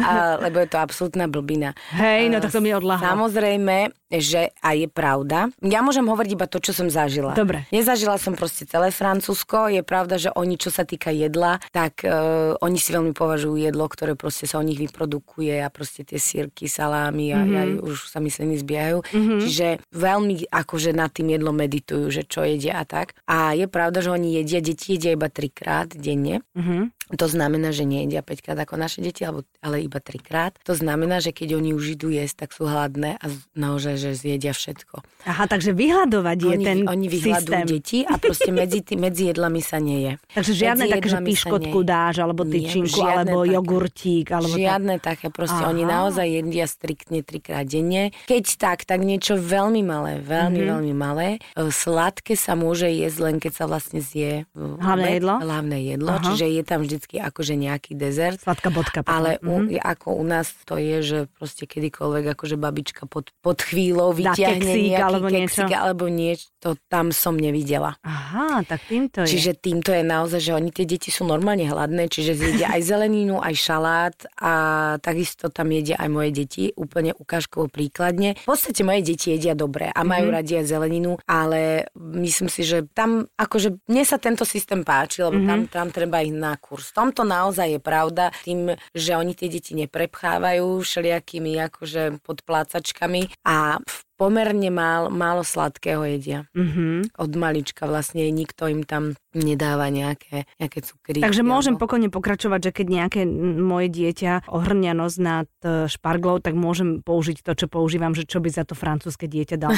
A, 0.00 0.40
lebo 0.40 0.58
je 0.62 0.68
to 0.72 0.78
absolútna 0.80 1.28
blbina. 1.40 1.76
Hej, 1.92 2.32
no 2.32 2.38
A 2.38 2.44
tak 2.44 2.52
to 2.54 2.64
mi 2.64 2.72
odľahol. 2.72 3.02
Samozrejme, 3.02 3.92
že 4.06 4.54
a 4.62 4.70
je 4.78 4.86
pravda. 4.86 5.50
Ja 5.58 5.82
môžem 5.82 6.06
hovoriť 6.06 6.30
iba 6.38 6.46
to, 6.46 6.62
čo 6.62 6.70
som 6.70 6.86
zažila. 6.86 7.34
Dobre. 7.34 7.66
Nezažila 7.74 8.22
som 8.22 8.38
proste 8.38 8.62
celé 8.62 8.94
Francúzsko. 8.94 9.66
Je 9.66 9.82
pravda, 9.82 10.14
že 10.14 10.30
oni, 10.30 10.54
čo 10.54 10.70
sa 10.70 10.86
týka 10.86 11.10
jedla, 11.10 11.58
tak 11.74 12.06
uh, 12.06 12.54
oni 12.62 12.78
si 12.78 12.94
veľmi 12.94 13.10
považujú 13.10 13.58
jedlo, 13.58 13.90
ktoré 13.90 14.14
proste 14.14 14.46
sa 14.46 14.62
o 14.62 14.66
nich 14.66 14.78
vyprodukuje 14.78 15.58
a 15.58 15.68
proste 15.74 16.06
tie 16.06 16.22
sírky, 16.22 16.70
salámy 16.70 17.34
a 17.34 17.38
mm-hmm. 17.42 17.54
ja 17.54 17.62
už 17.82 18.06
sa 18.06 18.22
myslím 18.22 18.54
zbiehajú. 18.54 19.02
Mm-hmm. 19.02 19.38
Čiže 19.42 19.66
veľmi 19.90 20.34
akože 20.54 20.94
nad 20.94 21.10
tým 21.10 21.34
jedlom 21.34 21.58
meditujú, 21.58 22.06
že 22.14 22.22
čo 22.22 22.46
jedia 22.46 22.78
a 22.78 22.84
tak. 22.86 23.18
A 23.26 23.58
je 23.58 23.66
pravda, 23.66 24.06
že 24.06 24.14
oni 24.14 24.38
jedia, 24.38 24.62
deti 24.62 24.94
jedia 24.94 25.18
iba 25.18 25.26
trikrát 25.26 25.90
denne. 25.90 26.46
Mhm. 26.54 26.94
To 27.14 27.30
znamená, 27.30 27.70
že 27.70 27.86
nejedia 27.86 28.18
5 28.18 28.42
krát 28.42 28.58
ako 28.58 28.74
naše 28.82 28.98
deti, 28.98 29.22
alebo, 29.22 29.46
ale 29.62 29.78
iba 29.78 30.02
3 30.02 30.18
krát. 30.18 30.58
To 30.66 30.74
znamená, 30.74 31.22
že 31.22 31.25
keď 31.30 31.56
oni 31.56 31.70
už 31.72 31.94
idú 31.94 32.10
jesť, 32.10 32.46
tak 32.46 32.50
sú 32.52 32.66
hladné 32.66 33.16
a 33.16 33.26
naozaj, 33.54 33.94
že 33.96 34.10
zjedia 34.12 34.50
všetko. 34.50 35.00
Aha, 35.26 35.44
takže 35.46 35.74
vyhľadovať 35.74 36.38
je 36.38 36.50
oni, 36.52 36.64
ten 36.64 36.78
oni 36.86 37.06
vyhľadujú 37.06 37.50
systém. 37.50 37.66
deti 37.66 37.98
a 38.02 38.14
proste 38.16 38.50
medzi, 38.50 38.78
tý, 38.82 38.94
medzi 38.94 39.30
jedlami 39.30 39.58
sa 39.58 39.82
neje. 39.82 40.18
Takže 40.30 40.52
žiadne 40.54 40.84
Medzi 40.86 40.94
také, 40.94 41.08
že 41.08 41.18
piškotku 41.18 41.78
dáš, 41.82 42.14
alebo 42.22 42.46
Nie, 42.46 42.52
tyčinku, 42.62 43.00
alebo 43.02 43.42
také. 43.42 43.52
jogurtík, 43.58 44.26
alebo 44.30 44.54
tak. 44.54 44.62
Žiadne 44.62 44.94
také, 45.00 45.26
proste 45.30 45.62
Aha. 45.62 45.70
oni 45.70 45.82
naozaj 45.82 46.26
jedia 46.26 46.66
striktne 46.66 47.20
trikrát 47.22 47.66
denne. 47.66 48.14
Keď 48.26 48.44
tak, 48.56 48.78
tak 48.86 49.02
niečo 49.02 49.34
veľmi 49.34 49.82
malé, 49.82 50.22
veľmi, 50.22 50.58
mm-hmm. 50.58 50.72
veľmi 50.74 50.94
malé. 50.94 51.28
E, 51.54 51.70
Sladké 51.70 52.34
sa 52.34 52.54
môže 52.54 52.86
jesť 52.86 53.18
len 53.22 53.36
keď 53.42 53.52
sa 53.52 53.64
vlastne 53.66 53.98
zje 53.98 54.46
v 54.54 54.78
Hlavné 54.78 55.18
jedlo? 55.18 55.34
Hlavné 55.40 55.78
jedlo, 55.82 56.10
Aha. 56.14 56.22
čiže 56.22 56.46
je 56.46 56.62
tam 56.62 56.80
vždycky 56.82 57.18
akože 57.18 57.54
nejaký 57.56 57.92
dezert. 57.98 58.38
Sladká 58.38 58.70
bodka. 58.70 59.00
Ale 59.06 59.38
u, 59.42 59.66
Mhm. 59.66 59.80
ako 59.82 60.08
u 60.18 60.24
nás 60.24 60.52
to 60.68 60.76
je, 60.76 61.02
že 61.02 61.15
proste 61.24 61.64
kedykoľvek 61.64 62.36
akože 62.36 62.60
babička 62.60 63.08
pod, 63.08 63.32
pod 63.40 63.64
chvíľou 63.64 64.12
vyťahne 64.12 64.60
keksík 64.60 64.92
nejaký 64.92 65.00
alebo 65.00 65.26
niečo. 65.26 65.40
keksík 65.40 65.72
alebo 65.72 66.04
niečo, 66.12 66.46
to 66.60 66.70
tam 66.92 67.16
som 67.16 67.40
nevidela. 67.40 67.96
Aha, 68.04 68.60
tak 68.68 68.84
týmto 68.84 69.24
je. 69.24 69.32
Čiže 69.32 69.56
týmto 69.56 69.96
je 69.96 70.04
naozaj, 70.04 70.40
že 70.44 70.52
oni 70.52 70.68
tie 70.68 70.84
deti 70.84 71.08
sú 71.08 71.24
normálne 71.24 71.64
hladné, 71.64 72.12
čiže 72.12 72.36
zjedia 72.36 72.76
aj 72.76 72.82
zeleninu, 72.84 73.40
aj 73.40 73.54
šalát 73.56 74.16
a 74.36 74.52
takisto 75.00 75.48
tam 75.48 75.72
jedia 75.72 75.96
aj 75.96 76.08
moje 76.12 76.30
deti, 76.36 76.68
úplne 76.76 77.16
ukážkovo 77.16 77.72
príkladne. 77.72 78.36
V 78.44 78.48
podstate 78.52 78.84
moje 78.84 79.00
deti 79.06 79.32
jedia 79.32 79.56
dobre 79.56 79.88
a 79.88 80.00
majú 80.04 80.28
mm-hmm. 80.28 80.36
radi 80.36 80.52
aj 80.60 80.66
zeleninu, 80.68 81.16
ale 81.24 81.88
myslím 81.96 82.52
si, 82.52 82.66
že 82.66 82.84
tam 82.92 83.24
akože 83.38 83.86
mne 83.88 84.04
sa 84.04 84.20
tento 84.20 84.42
systém 84.42 84.82
páči, 84.82 85.22
lebo 85.22 85.38
mm-hmm. 85.38 85.70
tam, 85.70 85.88
tam 85.88 85.88
treba 85.94 86.20
ich 86.20 86.34
na 86.34 86.58
kurz. 86.58 86.90
V 86.90 87.06
tomto 87.06 87.22
naozaj 87.22 87.78
je 87.78 87.80
pravda, 87.80 88.34
tým, 88.42 88.74
že 88.90 89.14
oni 89.14 89.38
tie 89.38 89.46
deti 89.46 89.78
neprepchávajú 89.78 90.82
všelijakými 91.06 91.62
akože 91.70 92.18
podplácačkami. 92.26 93.30
A 93.46 93.78
v 93.78 93.96
pomerne 94.16 94.72
málo, 94.72 95.12
málo 95.12 95.44
sladkého 95.44 96.02
jedia. 96.08 96.48
Mhm. 96.56 97.12
Od 97.16 97.32
malička 97.36 97.84
vlastne 97.84 98.24
nikto 98.32 98.66
im 98.66 98.82
tam 98.82 99.14
nedáva 99.36 99.92
nejaké, 99.92 100.48
nejaké 100.56 100.80
cukríky. 100.80 101.20
Takže 101.20 101.44
môžem 101.44 101.76
alebo- 101.76 101.84
pokojne 101.84 102.08
pokračovať, 102.08 102.60
že 102.64 102.70
keď 102.72 102.86
nejaké 102.88 103.20
moje 103.60 103.92
dieťa 103.92 104.48
ohrňa 104.48 104.92
nos 104.96 105.20
nad 105.20 105.44
e, 105.60 105.84
šparglou, 105.92 106.40
tak 106.40 106.56
môžem 106.56 107.04
použiť 107.04 107.44
to, 107.44 107.52
čo 107.52 107.66
používam, 107.68 108.16
že 108.16 108.24
čo 108.24 108.40
by 108.40 108.48
za 108.48 108.64
to 108.64 108.72
francúzske 108.72 109.28
dieťa 109.28 109.56
dalo. 109.60 109.76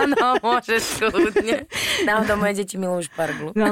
Áno, 0.00 0.16
môžeš 0.48 1.04
kľudne. 1.04 1.68
Náhodou 2.08 2.40
moje 2.40 2.64
deti 2.64 2.80
milujú 2.80 3.12
šparglu. 3.12 3.52
No, 3.52 3.68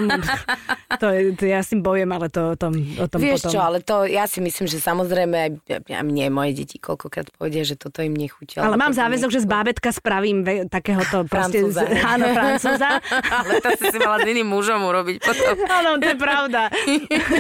to, 1.01 1.09
je, 1.09 1.33
to 1.33 1.49
ja 1.49 1.65
s 1.65 1.73
tým 1.73 1.81
bojem, 1.81 2.13
ale 2.13 2.29
to, 2.29 2.53
o 2.53 2.57
tom, 2.61 2.77
o 3.01 3.07
tom 3.09 3.19
Vieš 3.25 3.49
potom. 3.49 3.53
čo, 3.57 3.59
ale 3.65 3.79
to 3.81 4.05
ja 4.05 4.29
si 4.29 4.45
myslím, 4.45 4.69
že 4.69 4.85
samozrejme 4.85 5.37
aj 5.41 5.51
ja, 5.89 6.05
mne 6.05 6.29
moje 6.29 6.61
deti 6.61 6.77
koľkokrát 6.77 7.33
povedia, 7.33 7.65
že 7.65 7.81
toto 7.81 8.05
im 8.05 8.13
nechutí. 8.13 8.61
ale 8.61 8.77
mám 8.77 8.93
záväzok, 8.93 9.33
že 9.33 9.41
z 9.41 9.49
bábetka 9.49 9.89
spravím 10.03 10.43
ve, 10.43 10.67
takéhoto 10.67 11.23
proste... 11.25 11.63
Francúza. 11.63 11.87
Z, 11.87 11.95
áno, 12.13 12.27
francúza. 12.29 12.89
ale 13.39 13.53
to 13.57 13.69
si 13.73 13.87
si 13.87 13.99
mala 13.99 14.19
s 14.19 14.27
iným 14.27 14.49
mužom 14.49 14.83
urobiť 14.83 15.17
potom. 15.23 15.55
Áno, 15.65 15.91
to 15.97 16.11
je 16.11 16.19
pravda. 16.19 16.61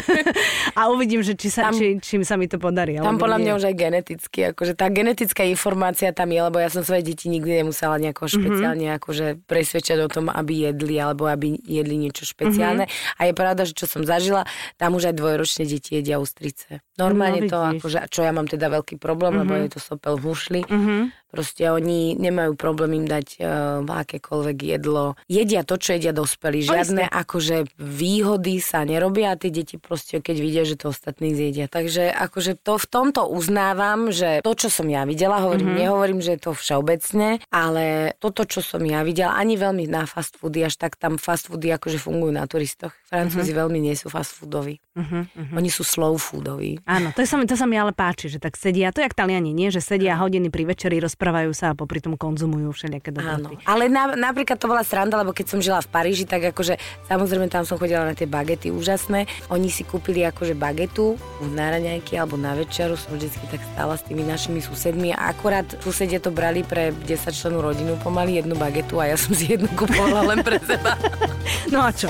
A 0.78 0.88
uvidím, 0.88 1.20
že 1.20 1.34
či 1.34 1.48
sa, 1.48 1.68
Tam- 1.68 1.74
či, 1.74 1.98
čím 1.98 2.22
sa 2.22 2.36
mi 2.36 2.46
to 2.46 2.56
podarí. 2.56 2.96
Tam 2.96 3.18
podľa 3.18 3.36
nie. 3.36 3.44
mňa 3.44 3.52
už 3.52 3.64
aj 3.66 3.74
geneticky, 3.76 4.38
akože 4.48 4.72
tá 4.72 4.86
genetická 4.88 5.42
informácia 5.44 6.10
tam 6.10 6.30
je, 6.30 6.40
lebo 6.40 6.56
ja 6.56 6.68
som 6.68 6.80
svoje 6.80 7.02
deti 7.04 7.26
nikdy 7.26 7.60
nemusela 7.60 7.98
nejako 7.98 8.22
Mhm. 8.22 8.32
špeciálne 8.32 8.86
akože 8.94 9.26
presvedčať 9.42 9.98
o 9.98 10.08
tom, 10.08 10.26
aby 10.28 10.70
jedli 10.70 10.96
alebo 10.96 11.26
aby 11.26 11.58
jedli 11.58 11.98
niečo 11.98 12.22
špeciálne. 12.22 12.86
Mhm. 12.86 13.18
A 13.18 13.26
je 13.26 13.32
pravda, 13.32 13.62
že 13.64 13.74
čo 13.74 13.84
som 13.84 14.02
zažila, 14.02 14.46
tam 14.76 14.94
už 14.94 15.10
aj 15.10 15.14
dvojročné 15.14 15.62
deti 15.66 15.98
jedia 15.98 16.16
ústrice. 16.16 16.78
Normálne 16.94 17.40
No, 17.42 17.48
to, 17.48 17.58
akože, 17.74 18.06
čo 18.06 18.22
ja 18.22 18.30
mám 18.30 18.46
teda 18.46 18.70
veľký 18.70 18.94
problém, 18.96 19.34
lebo 19.34 19.56
je 19.56 19.72
to 19.72 19.80
sopel 19.80 20.14
v 20.14 20.22
hušli. 20.24 20.60
Mhm. 20.62 20.94
Proste 21.26 21.64
oni 21.66 22.12
nemajú 22.14 22.51
nemajú 22.52 22.60
problém 22.60 23.00
im 23.00 23.06
dať 23.08 23.26
uh, 23.40 23.80
akékoľvek 23.88 24.56
jedlo. 24.76 25.16
Jedia 25.26 25.64
to, 25.64 25.80
čo 25.80 25.96
jedia 25.96 26.12
dospelí. 26.12 26.60
Žiadne 26.68 27.08
akože 27.08 27.80
výhody 27.80 28.60
sa 28.60 28.84
nerobia 28.84 29.32
a 29.32 29.40
tie 29.40 29.48
deti 29.48 29.80
proste, 29.80 30.20
keď 30.20 30.36
vidia, 30.36 30.62
že 30.68 30.76
to 30.76 30.92
ostatní 30.92 31.32
zjedia. 31.32 31.66
Takže 31.72 32.12
akože 32.12 32.60
to 32.60 32.76
v 32.76 32.86
tomto 32.86 33.24
uznávam, 33.24 34.12
že 34.12 34.44
to, 34.44 34.52
čo 34.52 34.68
som 34.68 34.86
ja 34.92 35.08
videla, 35.08 35.40
hovorím, 35.40 35.72
mm-hmm. 35.72 35.82
nehovorím, 35.88 36.20
že 36.20 36.36
je 36.36 36.40
to 36.44 36.52
všeobecne, 36.52 37.40
ale 37.48 38.12
toto, 38.20 38.44
čo 38.44 38.60
som 38.60 38.84
ja 38.84 39.00
videla, 39.00 39.32
ani 39.32 39.56
veľmi 39.56 39.88
na 39.88 40.04
fast 40.04 40.36
foody, 40.36 40.68
až 40.68 40.76
tak 40.76 41.00
tam 41.00 41.16
fast 41.16 41.48
foody 41.48 41.72
akože 41.72 41.96
fungujú 41.96 42.36
na 42.36 42.44
turistoch. 42.44 42.92
Francúzi 43.08 43.50
mm-hmm. 43.50 43.60
veľmi 43.64 43.78
nie 43.80 43.96
sú 43.96 44.12
fast 44.12 44.36
foodoví. 44.36 44.76
Mm-hmm. 44.92 45.56
Oni 45.56 45.70
sú 45.72 45.88
slow 45.88 46.20
foodoví. 46.20 46.84
Áno, 46.84 47.16
to, 47.16 47.24
sa 47.24 47.40
mi, 47.40 47.48
to 47.48 47.56
sa 47.56 47.64
mi 47.64 47.80
ale 47.80 47.96
páči, 47.96 48.28
že 48.28 48.36
tak 48.36 48.60
sedia, 48.60 48.92
to 48.92 49.00
je 49.00 49.08
jak 49.08 49.16
Taliani, 49.16 49.56
nie? 49.56 49.72
Že 49.72 49.80
sedia 49.80 50.20
hodiny 50.20 50.52
pri 50.52 50.68
večeri, 50.68 51.00
rozprávajú 51.00 51.56
sa 51.56 51.72
a 51.72 51.78
popri 51.78 52.04
tom 52.04 52.18
konzumujú 52.18 52.41
všelijaké 52.48 53.12
dobroty. 53.12 53.54
Áno, 53.54 53.68
ale 53.68 53.86
na, 53.92 54.16
napríklad 54.16 54.58
to 54.58 54.66
bola 54.66 54.82
sranda, 54.82 55.20
lebo 55.20 55.30
keď 55.30 55.46
som 55.46 55.58
žila 55.60 55.84
v 55.84 55.88
Paríži, 55.92 56.24
tak 56.24 56.50
akože 56.50 56.80
samozrejme 57.06 57.46
tam 57.52 57.62
som 57.68 57.76
chodila 57.76 58.08
na 58.08 58.16
tie 58.16 58.26
bagety 58.26 58.72
úžasné. 58.72 59.28
Oni 59.52 59.68
si 59.68 59.84
kúpili 59.84 60.24
akože 60.26 60.56
bagetu 60.56 61.20
na 61.52 61.70
raňajky 61.70 62.16
alebo 62.18 62.40
na 62.40 62.56
večeru, 62.56 62.98
som 62.98 63.14
vždycky 63.14 63.44
tak 63.52 63.62
stála 63.76 63.94
s 63.94 64.02
tými 64.08 64.24
našimi 64.26 64.58
susedmi 64.64 65.12
a 65.12 65.30
akorát 65.30 65.68
susedia 65.84 66.18
to 66.18 66.32
brali 66.32 66.64
pre 66.64 66.90
10 66.90 67.30
členú 67.30 67.60
rodinu 67.60 67.94
pomaly 68.00 68.40
jednu 68.40 68.56
bagetu 68.56 68.98
a 68.98 69.12
ja 69.12 69.16
som 69.20 69.36
si 69.36 69.52
jednu 69.52 69.68
kupovala 69.76 70.34
len 70.34 70.40
pre 70.40 70.58
seba. 70.64 70.96
no 71.72 71.84
a 71.84 71.90
čo? 71.92 72.08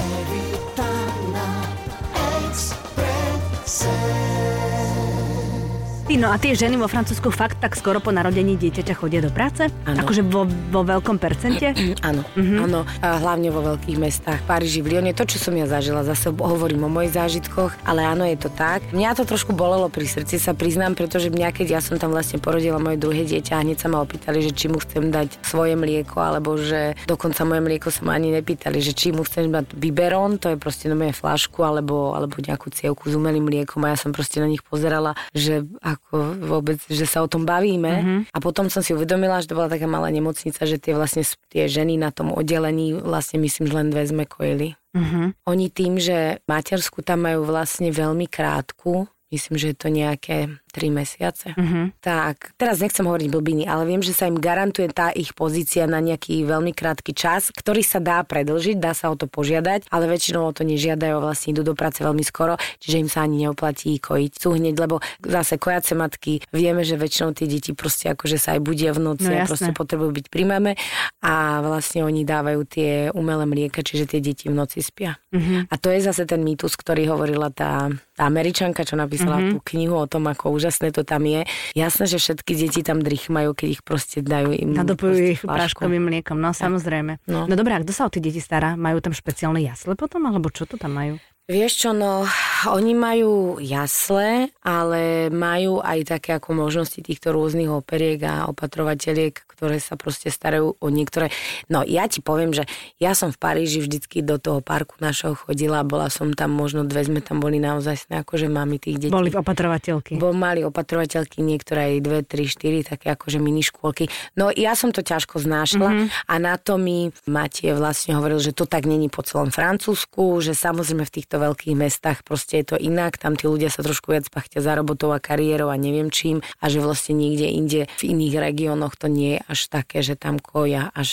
Ty, 6.12 6.20
no 6.20 6.28
a 6.28 6.36
tie 6.36 6.52
ženy 6.52 6.76
vo 6.76 6.92
Francúzsku 6.92 7.32
fakt 7.32 7.56
tak 7.64 7.72
skoro 7.72 7.96
po 7.96 8.12
narodení 8.12 8.60
dieťaťa 8.60 9.00
chodia 9.00 9.24
do 9.24 9.32
práce? 9.32 9.72
Áno. 9.88 10.04
Akože 10.04 10.20
vo, 10.20 10.44
vo 10.44 10.84
veľkom 10.84 11.16
percente? 11.16 11.72
Áno, 12.04 12.20
mm-hmm. 12.36 12.60
áno. 12.68 12.84
Hlavne 13.00 13.48
vo 13.48 13.64
veľkých 13.64 13.96
mestách, 13.96 14.44
Paríži, 14.44 14.84
v 14.84 14.92
Lyone, 14.92 15.16
to, 15.16 15.24
čo 15.24 15.40
som 15.40 15.56
ja 15.56 15.64
zažila, 15.64 16.04
zase 16.04 16.28
hovorím 16.28 16.84
o 16.84 16.92
mojich 16.92 17.16
zážitkoch, 17.16 17.72
ale 17.88 18.04
áno, 18.04 18.28
je 18.28 18.36
to 18.36 18.52
tak. 18.52 18.84
Mňa 18.92 19.16
to 19.16 19.24
trošku 19.24 19.56
bolelo 19.56 19.88
pri 19.88 20.04
srdci, 20.04 20.36
sa 20.36 20.52
priznám, 20.52 20.92
pretože 20.92 21.32
mňa, 21.32 21.48
keď 21.48 21.66
ja 21.78 21.80
som 21.80 21.96
tam 21.96 22.12
vlastne 22.12 22.36
porodila 22.36 22.76
moje 22.76 23.00
druhé 23.00 23.24
dieťa 23.24 23.64
hneď 23.64 23.80
sa 23.80 23.88
ma 23.88 24.04
opýtali, 24.04 24.44
že 24.44 24.52
či 24.52 24.68
mu 24.68 24.84
chcem 24.84 25.08
dať 25.08 25.40
svoje 25.40 25.80
mlieko, 25.80 26.20
alebo 26.20 26.60
že 26.60 26.92
dokonca 27.08 27.40
moje 27.48 27.64
mlieko 27.64 27.88
sa 27.88 28.04
ma 28.04 28.20
ani 28.20 28.36
nepýtali, 28.36 28.84
že 28.84 28.92
či 28.92 29.16
mu 29.16 29.24
chcem 29.24 29.48
dať 29.48 29.72
biberon, 29.80 30.36
to 30.36 30.52
je 30.52 30.60
proste 30.60 30.92
na 30.92 30.98
moje 30.98 31.16
flašku, 31.16 31.64
alebo, 31.64 32.12
alebo 32.12 32.36
nejakú 32.36 32.68
cievku 32.68 33.08
s 33.08 33.16
umelým 33.16 33.48
mliekom 33.48 33.80
a 33.88 33.94
ja 33.94 33.96
som 33.96 34.12
proste 34.12 34.44
na 34.44 34.50
nich 34.50 34.60
pozerala, 34.60 35.16
že 35.32 35.64
ako 35.80 36.01
vôbec, 36.10 36.76
že 36.90 37.08
sa 37.08 37.24
o 37.24 37.28
tom 37.30 37.48
bavíme. 37.48 37.92
Mm-hmm. 37.92 38.20
A 38.34 38.38
potom 38.42 38.68
som 38.68 38.84
si 38.84 38.92
uvedomila, 38.92 39.40
že 39.40 39.48
to 39.48 39.56
bola 39.56 39.72
taká 39.72 39.88
malá 39.88 40.12
nemocnica, 40.12 40.68
že 40.68 40.76
tie 40.76 40.92
vlastne 40.92 41.24
tie 41.48 41.70
ženy 41.70 41.96
na 41.96 42.12
tom 42.12 42.34
oddelení 42.34 42.98
vlastne 42.98 43.40
myslím, 43.40 43.70
že 43.70 43.76
len 43.76 43.88
dve 43.88 44.04
sme 44.04 44.24
kojili. 44.28 44.76
Mm-hmm. 44.92 45.26
Oni 45.48 45.66
tým, 45.72 45.96
že 45.96 46.44
matersku 46.44 47.00
tam 47.00 47.24
majú 47.24 47.48
vlastne 47.48 47.88
veľmi 47.88 48.28
krátku, 48.28 49.08
myslím, 49.32 49.56
že 49.56 49.72
je 49.72 49.76
to 49.76 49.88
nejaké 49.88 50.36
3 50.72 50.88
mesiace. 50.88 51.52
Mm-hmm. 51.52 52.00
Tak, 52.00 52.56
teraz 52.56 52.80
nechcem 52.80 53.04
hovoriť 53.04 53.28
blbiny, 53.28 53.64
ale 53.68 53.84
viem, 53.84 54.00
že 54.00 54.16
sa 54.16 54.26
im 54.26 54.40
garantuje 54.40 54.88
tá 54.88 55.12
ich 55.12 55.36
pozícia 55.36 55.84
na 55.84 56.00
nejaký 56.00 56.48
veľmi 56.48 56.72
krátky 56.72 57.12
čas, 57.12 57.52
ktorý 57.52 57.84
sa 57.84 58.00
dá 58.00 58.24
predlžiť, 58.24 58.80
dá 58.80 58.96
sa 58.96 59.12
o 59.12 59.16
to 59.20 59.28
požiadať, 59.28 59.92
ale 59.92 60.08
väčšinou 60.08 60.48
o 60.48 60.52
to 60.56 60.64
nežiadajú, 60.64 61.20
vlastne 61.20 61.52
idú 61.52 61.62
do 61.62 61.76
práce 61.76 62.00
veľmi 62.00 62.24
skoro, 62.24 62.56
čiže 62.80 62.96
im 63.04 63.10
sa 63.12 63.28
ani 63.28 63.44
neoplatí 63.44 64.00
kojiť 64.00 64.32
sú 64.40 64.56
hneď, 64.56 64.74
lebo 64.80 65.04
zase 65.20 65.60
kojace 65.60 65.92
matky, 65.92 66.40
vieme, 66.50 66.82
že 66.82 66.96
väčšinou 66.96 67.36
tie 67.36 67.44
deti 67.44 67.76
proste 67.76 68.10
akože 68.16 68.40
sa 68.40 68.56
aj 68.56 68.60
budia 68.64 68.96
v 68.96 69.04
noci 69.04 69.28
no, 69.28 69.36
a 69.36 69.44
proste 69.44 69.76
potrebujú 69.76 70.10
byť 70.22 70.26
pri 70.32 70.44
mame 70.48 70.72
a 71.20 71.60
vlastne 71.60 72.02
oni 72.06 72.24
dávajú 72.24 72.60
tie 72.64 72.90
umelé 73.12 73.44
mlieka, 73.44 73.84
čiže 73.84 74.16
tie 74.16 74.20
deti 74.24 74.48
v 74.48 74.56
noci 74.56 74.80
spia. 74.80 75.20
Mm-hmm. 75.34 75.68
A 75.68 75.74
to 75.76 75.92
je 75.92 76.00
zase 76.00 76.24
ten 76.24 76.40
mýtus, 76.40 76.74
ktorý 76.78 77.10
hovorila 77.10 77.52
tá, 77.52 77.92
tá 78.16 78.22
američanka, 78.24 78.86
čo 78.86 78.96
napísala 78.96 79.38
mm-hmm. 79.38 79.52
tú 79.52 79.58
knihu 79.74 79.94
o 79.98 80.06
tom, 80.06 80.28
ako 80.30 80.54
úžasné 80.62 80.94
to 80.94 81.02
tam 81.02 81.26
je. 81.26 81.42
Jasné, 81.74 82.06
že 82.06 82.22
všetky 82.22 82.54
deti 82.54 82.86
tam 82.86 83.02
drýchmajú, 83.02 83.50
keď 83.58 83.68
ich 83.74 83.82
proste 83.82 84.22
dajú 84.22 84.54
im. 84.54 84.78
Nadopujú 84.78 85.34
ich 85.34 85.42
práškovým 85.42 86.06
mliekom, 86.06 86.38
no 86.38 86.54
samozrejme. 86.54 87.18
No. 87.26 87.50
no 87.50 87.54
dobré, 87.58 87.74
a 87.74 87.82
kto 87.82 87.90
sa 87.90 88.06
o 88.06 88.12
tie 88.14 88.22
deti 88.22 88.38
stará? 88.38 88.78
Majú 88.78 89.02
tam 89.02 89.10
špeciálne 89.10 89.58
jasle 89.58 89.98
potom, 89.98 90.22
alebo 90.30 90.46
čo 90.54 90.70
to 90.70 90.78
tam 90.78 90.94
majú? 90.94 91.18
Vieš 91.50 91.72
čo, 91.74 91.90
no 91.90 92.22
oni 92.70 92.94
majú 92.94 93.58
jasle, 93.58 94.54
ale 94.62 95.26
majú 95.26 95.82
aj 95.82 96.14
také 96.14 96.38
ako 96.38 96.54
možnosti 96.54 97.02
týchto 97.02 97.34
rôznych 97.34 97.66
operiek 97.66 98.22
a 98.22 98.46
opatrovateľiek, 98.46 99.34
ktoré 99.50 99.82
sa 99.82 99.98
proste 99.98 100.30
starajú 100.30 100.78
o 100.78 100.86
niektoré. 100.86 101.34
No 101.66 101.82
ja 101.82 102.06
ti 102.06 102.22
poviem, 102.22 102.54
že 102.54 102.70
ja 103.02 103.18
som 103.18 103.34
v 103.34 103.42
Paríži 103.42 103.82
vždycky 103.82 104.22
do 104.22 104.38
toho 104.38 104.62
parku 104.62 104.94
našeho 105.02 105.34
chodila, 105.34 105.82
bola 105.82 106.14
som 106.14 106.30
tam, 106.30 106.54
možno 106.54 106.86
dve 106.86 107.02
sme 107.10 107.18
tam 107.18 107.42
boli 107.42 107.58
naozaj 107.58 108.06
akože 108.06 108.46
mami 108.46 108.78
tých 108.78 109.02
detí. 109.02 109.10
Boli 109.10 109.34
opatrovateľky. 109.34 110.22
Bol, 110.22 110.38
mali 110.38 110.62
opatrovateľky, 110.62 111.42
niektoré 111.42 111.98
aj 111.98 112.06
dve, 112.06 112.20
tri, 112.22 112.46
štyri, 112.46 112.86
také 112.86 113.18
akože 113.18 113.42
mini 113.42 113.66
škôlky. 113.66 114.06
No 114.38 114.54
ja 114.54 114.78
som 114.78 114.94
to 114.94 115.02
ťažko 115.02 115.42
znášla 115.42 115.88
mm-hmm. 115.90 116.06
a 116.30 116.34
na 116.38 116.54
to 116.54 116.78
mi 116.78 117.10
Matie 117.26 117.74
vlastne 117.74 118.14
hovoril, 118.14 118.38
že 118.38 118.54
to 118.54 118.70
tak 118.70 118.86
není 118.86 119.10
po 119.10 119.26
celom 119.26 119.50
Francúzsku, 119.50 120.38
že 120.38 120.54
samozrejme 120.54 121.02
v 121.02 121.12
týchto 121.32 121.48
veľkých 121.48 121.76
mestách. 121.80 122.28
Proste 122.28 122.60
je 122.60 122.66
to 122.68 122.76
inak, 122.76 123.16
tam 123.16 123.40
tí 123.40 123.48
ľudia 123.48 123.72
sa 123.72 123.80
trošku 123.80 124.12
viac 124.12 124.28
pachtia 124.28 124.60
za 124.60 124.76
robotou 124.76 125.16
a 125.16 125.18
kariérou 125.18 125.72
a 125.72 125.80
neviem 125.80 126.12
čím 126.12 126.44
a 126.60 126.68
že 126.68 126.84
vlastne 126.84 127.16
niekde 127.16 127.48
inde 127.48 127.80
v 127.96 128.12
iných 128.12 128.36
regiónoch 128.36 129.00
to 129.00 129.08
nie 129.08 129.40
je 129.40 129.48
až 129.48 129.60
také, 129.72 130.04
že 130.04 130.12
tam 130.12 130.36
koja 130.36 130.92
až 130.92 131.08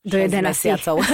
do 0.00 0.16
11 0.16 0.40
mesiacov. 0.40 0.96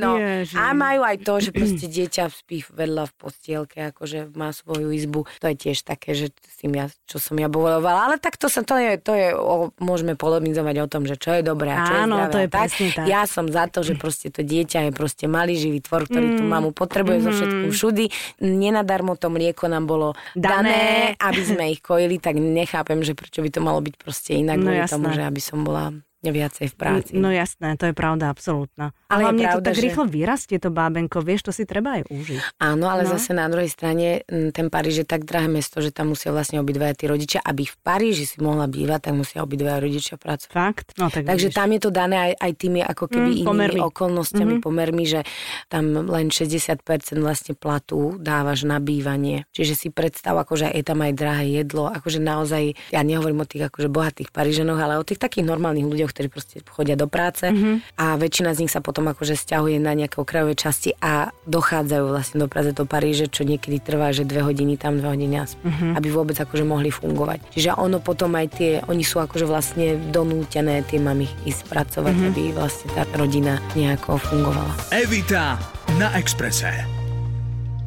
no 0.00 0.18
Ježi. 0.18 0.56
a 0.58 0.74
majú 0.74 1.06
aj 1.06 1.16
to, 1.22 1.34
že 1.38 1.50
proste 1.54 1.86
dieťa 1.86 2.26
spí 2.30 2.66
vedľa 2.66 3.06
v 3.10 3.12
postielke, 3.14 3.78
akože 3.94 4.34
má 4.34 4.50
svoju 4.50 4.90
izbu. 4.90 5.30
To 5.38 5.46
je 5.50 5.56
tiež 5.56 5.86
také, 5.86 6.18
že 6.18 6.34
s 6.34 6.54
tým 6.58 6.74
ja, 6.74 6.90
čo 7.06 7.22
som 7.22 7.38
ja 7.38 7.46
bojovala. 7.46 8.10
Ale 8.10 8.16
tak 8.18 8.34
to, 8.34 8.50
sa, 8.50 8.66
to 8.66 8.74
je, 8.74 8.98
to 8.98 9.12
je 9.14 9.30
o, 9.34 9.70
môžeme 9.78 10.18
polemizovať 10.18 10.76
o 10.82 10.86
tom, 10.90 11.06
že 11.06 11.14
čo 11.14 11.38
je 11.38 11.42
dobré 11.46 11.70
a 11.70 11.86
čo 11.86 11.94
Áno, 11.94 12.16
je 12.18 12.26
zdravé. 12.26 12.32
to 12.32 12.38
je 12.38 12.48
tak. 12.50 12.68
tak. 12.74 13.06
Ja 13.06 13.22
som 13.30 13.46
za 13.46 13.64
to, 13.70 13.86
že 13.86 13.94
proste 13.94 14.28
to 14.34 14.42
dieťa 14.42 14.90
je 14.90 14.92
proste 14.92 15.30
malý 15.30 15.54
živý 15.54 15.78
tvor, 15.84 16.10
ktorý 16.10 16.34
mm. 16.34 16.36
tú 16.40 16.44
mamu 16.44 16.70
potrebuje 16.74 17.18
mm. 17.20 17.24
zo 17.24 17.30
všetkým 17.30 17.70
mm. 17.70 17.76
všudy. 17.76 18.04
Nenadarmo 18.42 19.14
to 19.14 19.30
mlieko 19.30 19.70
nám 19.70 19.86
bolo 19.86 20.18
dané, 20.34 21.14
dané 21.14 21.22
aby 21.22 21.42
sme 21.46 21.64
ich 21.70 21.80
kojili, 21.80 22.18
tak 22.18 22.38
nechápem, 22.42 23.06
že 23.06 23.14
prečo 23.14 23.38
by 23.38 23.50
to 23.54 23.60
malo 23.62 23.78
byť 23.78 23.94
proste 23.94 24.34
inak, 24.34 24.58
no, 24.58 24.74
tomu, 24.90 25.14
že 25.14 25.22
aby 25.22 25.38
som 25.38 25.62
bola 25.62 25.94
viacej 26.30 26.72
v 26.72 26.74
práci. 26.76 27.12
No 27.18 27.28
jasné, 27.28 27.74
to 27.76 27.90
je 27.90 27.94
pravda, 27.96 28.30
absolútna. 28.30 28.94
Ale 29.10 29.28
hlavne 29.28 29.44
pravda, 29.44 29.58
to 29.58 29.66
tak 29.68 29.76
že... 29.76 29.82
rýchlo 29.84 30.04
vyrastie 30.08 30.56
to 30.62 30.70
bábenko, 30.72 31.18
vieš, 31.20 31.50
to 31.50 31.52
si 31.52 31.68
treba 31.68 32.00
aj 32.00 32.02
užiť. 32.08 32.40
Áno, 32.62 32.88
ale 32.88 33.04
no. 33.04 33.10
zase 33.12 33.36
na 33.36 33.46
druhej 33.50 33.68
strane 33.68 34.22
ten 34.28 34.66
Paríž 34.72 35.04
je 35.04 35.06
tak 35.06 35.28
drahé 35.28 35.50
mesto, 35.50 35.84
že 35.84 35.90
tam 35.90 36.14
musia 36.14 36.30
vlastne 36.32 36.62
obidvaja 36.62 36.94
tí 36.94 37.04
rodičia, 37.10 37.42
aby 37.42 37.68
v 37.68 37.76
Paríži 37.82 38.24
si 38.24 38.38
mohla 38.40 38.70
bývať, 38.70 39.10
tak 39.10 39.14
musia 39.18 39.42
obidvaja 39.44 39.78
rodičia 39.82 40.16
pracovať. 40.16 40.54
Fakt? 40.54 40.86
No, 40.96 41.10
tak 41.10 41.26
Takže 41.26 41.50
vidíš. 41.50 41.58
tam 41.58 41.68
je 41.74 41.80
to 41.82 41.90
dané 41.90 42.16
aj, 42.30 42.32
aj 42.38 42.52
tými 42.54 42.80
ako 42.80 43.04
keby 43.10 43.30
mm, 43.30 43.40
inými 43.42 43.50
pomermi. 43.50 43.80
okolnostiami, 43.82 44.54
mm-hmm. 44.58 44.66
pomermi, 44.66 45.04
že 45.04 45.20
tam 45.68 45.84
len 46.06 46.26
60% 46.30 46.78
vlastne 47.18 47.52
platu 47.58 48.16
dávaš 48.16 48.64
na 48.64 48.78
bývanie. 48.78 49.44
Čiže 49.50 49.74
si 49.74 49.88
predstav, 49.90 50.38
akože 50.38 50.70
je 50.70 50.84
tam 50.86 51.02
aj 51.02 51.12
drahé 51.14 51.44
jedlo, 51.62 51.90
akože 51.90 52.22
naozaj, 52.22 52.78
ja 52.94 53.00
nehovorím 53.02 53.42
o 53.42 53.48
tých 53.48 53.66
akože 53.68 53.88
bohatých 53.90 54.30
Parížanoch, 54.30 54.78
ale 54.78 55.00
o 55.00 55.04
tých 55.06 55.18
takých 55.18 55.46
normálnych 55.46 55.86
ľuďoch, 55.86 56.13
ktorí 56.14 56.30
proste 56.30 56.62
chodia 56.62 56.94
do 56.94 57.10
práce 57.10 57.50
mm-hmm. 57.50 57.98
a 57.98 58.14
väčšina 58.14 58.54
z 58.54 58.64
nich 58.64 58.72
sa 58.72 58.78
potom 58.78 59.10
akože 59.10 59.34
stiahuje 59.34 59.82
na 59.82 59.92
nejaké 59.98 60.22
okrajové 60.22 60.54
časti 60.54 60.94
a 61.02 61.34
dochádzajú 61.50 62.04
vlastne 62.06 62.38
do 62.38 62.46
Praze, 62.46 62.70
do 62.70 62.86
Paríže, 62.86 63.26
čo 63.26 63.42
niekedy 63.42 63.82
trvá, 63.82 64.14
že 64.14 64.22
dve 64.22 64.46
hodiny 64.46 64.78
tam, 64.78 65.02
dve 65.02 65.10
hodiny 65.10 65.34
mm-hmm. 65.34 65.98
aby 65.98 66.08
vôbec 66.14 66.38
akože 66.38 66.62
mohli 66.62 66.94
fungovať. 66.94 67.50
Čiže 67.50 67.74
ono 67.74 67.98
potom 67.98 68.38
aj 68.38 68.46
tie, 68.54 68.72
oni 68.86 69.02
sú 69.02 69.18
akože 69.18 69.48
vlastne 69.48 69.98
donútené 70.14 70.86
tie 70.86 71.02
mami 71.02 71.26
ísť 71.48 71.66
pracovať, 71.66 72.14
mm-hmm. 72.14 72.30
aby 72.30 72.42
vlastne 72.54 72.88
tá 72.94 73.02
rodina 73.18 73.58
nejako 73.74 74.22
fungovala. 74.22 74.72
Evita 74.94 75.58
na 75.98 76.14
Exprese. 76.14 77.03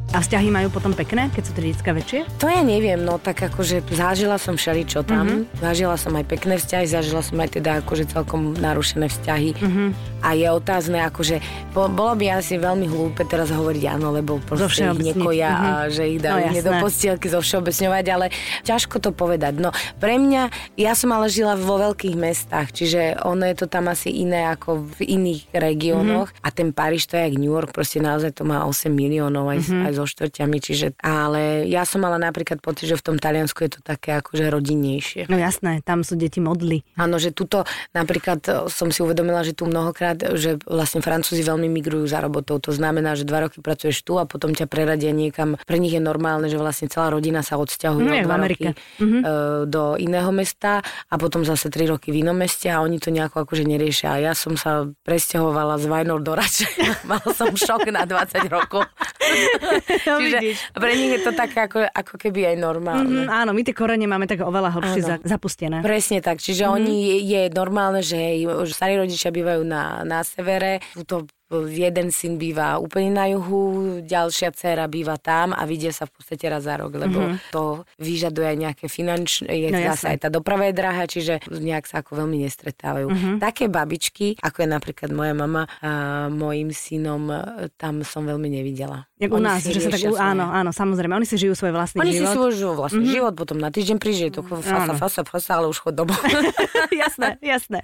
A 0.08 0.24
vzťahy 0.24 0.48
majú 0.48 0.72
potom 0.72 0.96
pekné, 0.96 1.28
keď 1.28 1.42
sú 1.44 1.52
tie 1.52 1.68
detská 1.68 1.92
väčšie? 1.92 2.24
To 2.40 2.48
ja 2.48 2.64
neviem, 2.64 2.96
no 2.96 3.20
tak 3.20 3.44
akože 3.44 3.84
zažila 3.92 4.40
som 4.40 4.56
všeličo 4.56 5.04
tam. 5.04 5.44
Mm-hmm. 5.44 5.60
Zažila 5.60 6.00
som 6.00 6.16
aj 6.16 6.24
pekné 6.24 6.56
vzťahy, 6.56 6.88
zažila 6.88 7.20
som 7.20 7.36
aj 7.36 7.60
teda 7.60 7.84
akože 7.84 8.08
celkom 8.08 8.56
narušené 8.56 9.12
vzťahy. 9.12 9.60
Mm-hmm. 9.60 9.88
A 10.24 10.34
je 10.34 10.48
otázne, 10.50 11.04
akože 11.04 11.44
bo, 11.76 11.86
bolo 11.86 12.18
by 12.18 12.40
asi 12.40 12.58
veľmi 12.58 12.90
hlúpe 12.90 13.22
teraz 13.28 13.54
hovoriť 13.54 13.84
áno, 13.86 14.10
lebo 14.10 14.42
proste 14.42 14.90
ich 14.90 15.14
nekoja 15.14 15.50
uh-huh. 15.52 15.68
a 15.68 15.72
že 15.92 16.10
ich 16.10 16.18
dajú 16.18 16.50
no, 16.50 16.58
do 16.58 16.72
postielky 16.82 17.30
zo 17.30 17.38
všeobecňovať, 17.38 18.04
ale 18.10 18.26
ťažko 18.66 18.98
to 18.98 19.14
povedať. 19.14 19.62
No 19.62 19.70
pre 20.02 20.18
mňa, 20.18 20.74
ja 20.74 20.98
som 20.98 21.14
ale 21.14 21.30
žila 21.30 21.54
vo 21.54 21.78
veľkých 21.78 22.18
mestách, 22.18 22.74
čiže 22.74 23.22
ono 23.22 23.46
je 23.46 23.56
to 23.62 23.66
tam 23.70 23.86
asi 23.86 24.10
iné 24.10 24.50
ako 24.50 24.90
v 24.98 25.06
iných 25.06 25.54
regiónoch 25.54 26.34
uh-huh. 26.34 26.46
a 26.46 26.48
ten 26.50 26.74
Paríž 26.74 27.06
to 27.06 27.14
je 27.14 27.22
jak 27.30 27.38
New 27.38 27.54
York, 27.54 27.70
proste 27.70 28.02
naozaj 28.02 28.34
to 28.34 28.42
má 28.42 28.66
8 28.66 28.90
miliónov 28.90 29.46
aj, 29.54 29.58
uh-huh. 29.70 29.86
aj 29.86 29.92
so 29.98 30.06
štvrťami, 30.06 30.56
čiže 30.62 30.86
ale 31.02 31.66
ja 31.66 31.82
som 31.82 32.06
mala 32.06 32.22
napríklad 32.22 32.62
pocit, 32.62 32.86
že 32.86 32.94
v 32.94 33.02
tom 33.02 33.16
Taliansku 33.18 33.66
je 33.66 33.78
to 33.78 33.80
také 33.82 34.14
akože 34.22 34.46
rodinnejšie. 34.46 35.26
No 35.26 35.34
jasné, 35.34 35.82
tam 35.82 36.06
sú 36.06 36.14
deti 36.14 36.38
modly. 36.38 36.86
Áno, 36.94 37.18
že 37.18 37.34
tuto 37.34 37.66
napríklad 37.90 38.40
e, 38.46 38.50
som 38.70 38.94
si 38.94 39.02
uvedomila, 39.02 39.42
že 39.42 39.58
tu 39.58 39.66
mnohokrát, 39.66 40.38
že 40.38 40.62
vlastne 40.62 41.02
Francúzi 41.02 41.42
veľmi 41.42 41.66
migrujú 41.66 42.06
za 42.06 42.22
robotou. 42.22 42.62
To 42.62 42.70
znamená, 42.70 43.18
že 43.18 43.26
dva 43.26 43.50
roky 43.50 43.58
pracuješ 43.58 44.06
tu 44.06 44.20
a 44.22 44.28
potom 44.28 44.54
ťa 44.54 44.70
preradia 44.70 45.10
niekam. 45.10 45.58
Pre 45.58 45.78
nich 45.80 45.96
je 45.96 46.02
normálne, 46.02 46.46
že 46.46 46.60
vlastne 46.60 46.86
celá 46.86 47.10
rodina 47.10 47.42
sa 47.42 47.58
odsťahuje 47.58 48.06
no, 48.06 48.26
dva 48.28 48.36
roky 48.38 48.70
mm-hmm. 48.70 49.22
do 49.66 49.98
iného 49.98 50.30
mesta 50.30 50.84
a 50.84 51.14
potom 51.16 51.42
zase 51.42 51.72
tri 51.72 51.88
roky 51.88 52.12
v 52.14 52.22
inom 52.22 52.36
meste 52.36 52.68
a 52.68 52.84
oni 52.84 53.00
to 53.00 53.10
nejako 53.10 53.48
akože 53.48 53.64
neriešia. 53.64 54.14
A 54.14 54.22
ja 54.30 54.32
som 54.36 54.54
sa 54.54 54.86
presťahovala 55.02 55.80
z 55.80 55.84
Vajnor 55.88 56.20
do 56.20 56.32
Rače. 56.36 56.68
Mala 57.10 57.30
som 57.32 57.50
šok 57.56 57.88
na 57.88 58.04
20 58.04 58.44
rokov. 58.52 58.84
No, 60.08 60.20
Čiže 60.20 60.38
pre 60.72 60.92
nich 60.96 61.12
je 61.16 61.20
to 61.20 61.32
tak 61.36 61.52
ako, 61.52 61.84
ako 61.84 62.14
keby 62.16 62.54
aj 62.54 62.56
normálne. 62.60 63.24
Mm, 63.24 63.28
áno, 63.28 63.50
my 63.52 63.62
tie 63.64 63.76
korene 63.76 64.04
máme 64.08 64.28
tak 64.28 64.40
oveľa 64.40 64.78
hlbšie 64.78 65.02
za, 65.04 65.16
zapustené. 65.20 65.80
Presne 65.84 66.24
tak, 66.24 66.40
čiže 66.40 66.64
mm-hmm. 66.64 66.76
oni 66.76 66.96
je 67.24 67.42
normálne, 67.52 68.00
že, 68.00 68.40
starí 68.72 68.96
rodičia 68.96 69.32
bývajú 69.32 69.62
na, 69.64 70.04
na 70.04 70.24
severe, 70.24 70.80
to 71.08 71.28
jeden 71.48 72.12
syn 72.12 72.36
býva 72.36 72.76
úplne 72.76 73.08
na 73.08 73.24
juhu, 73.32 73.98
ďalšia 74.04 74.52
dcera 74.52 74.84
býva 74.84 75.16
tam 75.16 75.56
a 75.56 75.64
vidia 75.64 75.88
sa 75.96 76.04
v 76.04 76.20
podstate 76.20 76.44
raz 76.44 76.68
za 76.68 76.76
rok, 76.76 76.92
lebo 76.92 77.24
mm-hmm. 77.24 77.48
to 77.48 77.88
vyžaduje 77.96 78.46
aj 78.52 78.58
nejaké 78.68 78.86
finančné, 78.92 79.48
je 79.48 79.68
no, 79.72 79.80
zase 79.80 80.12
aj 80.12 80.18
tá 80.20 80.28
doprava 80.28 80.68
je 80.68 80.74
drahá, 80.76 81.08
čiže 81.08 81.40
nejak 81.48 81.88
sa 81.88 82.04
ako 82.04 82.20
veľmi 82.20 82.44
nestretávajú. 82.44 83.08
Mm-hmm. 83.08 83.36
Také 83.40 83.72
babičky, 83.72 84.36
ako 84.44 84.58
je 84.60 84.68
napríklad 84.68 85.10
moja 85.16 85.32
mama 85.32 85.64
a 85.80 85.90
mojim 86.28 86.68
synom, 86.68 87.32
tam 87.80 88.04
som 88.04 88.28
veľmi 88.28 88.52
nevidela. 88.52 89.07
Jak 89.18 89.34
u 89.34 89.42
nás, 89.42 89.66
že 89.66 89.82
sa 89.82 89.90
tak, 89.90 89.98
svoje. 89.98 90.14
áno, 90.14 90.46
áno, 90.46 90.70
samozrejme, 90.70 91.10
oni 91.18 91.26
si 91.26 91.34
žijú 91.34 91.58
svoj 91.58 91.74
vlastný 91.74 92.06
oni 92.06 92.14
život. 92.14 92.22
Oni 92.22 92.30
si 92.30 92.38
svoj 92.38 92.52
žijú 92.54 92.72
vlastný 92.78 93.02
mm-hmm. 93.02 93.16
život, 93.18 93.32
potom 93.34 93.56
na 93.58 93.70
týždeň 93.74 93.96
príde 93.98 94.30
to 94.30 94.46
fasa, 94.46 94.94
fasa, 94.94 95.22
fasa, 95.26 95.52
ale 95.58 95.66
už 95.66 95.78
chod 95.82 95.98
domov. 95.98 96.22
jasné, 97.02 97.34
jasné. 97.42 97.82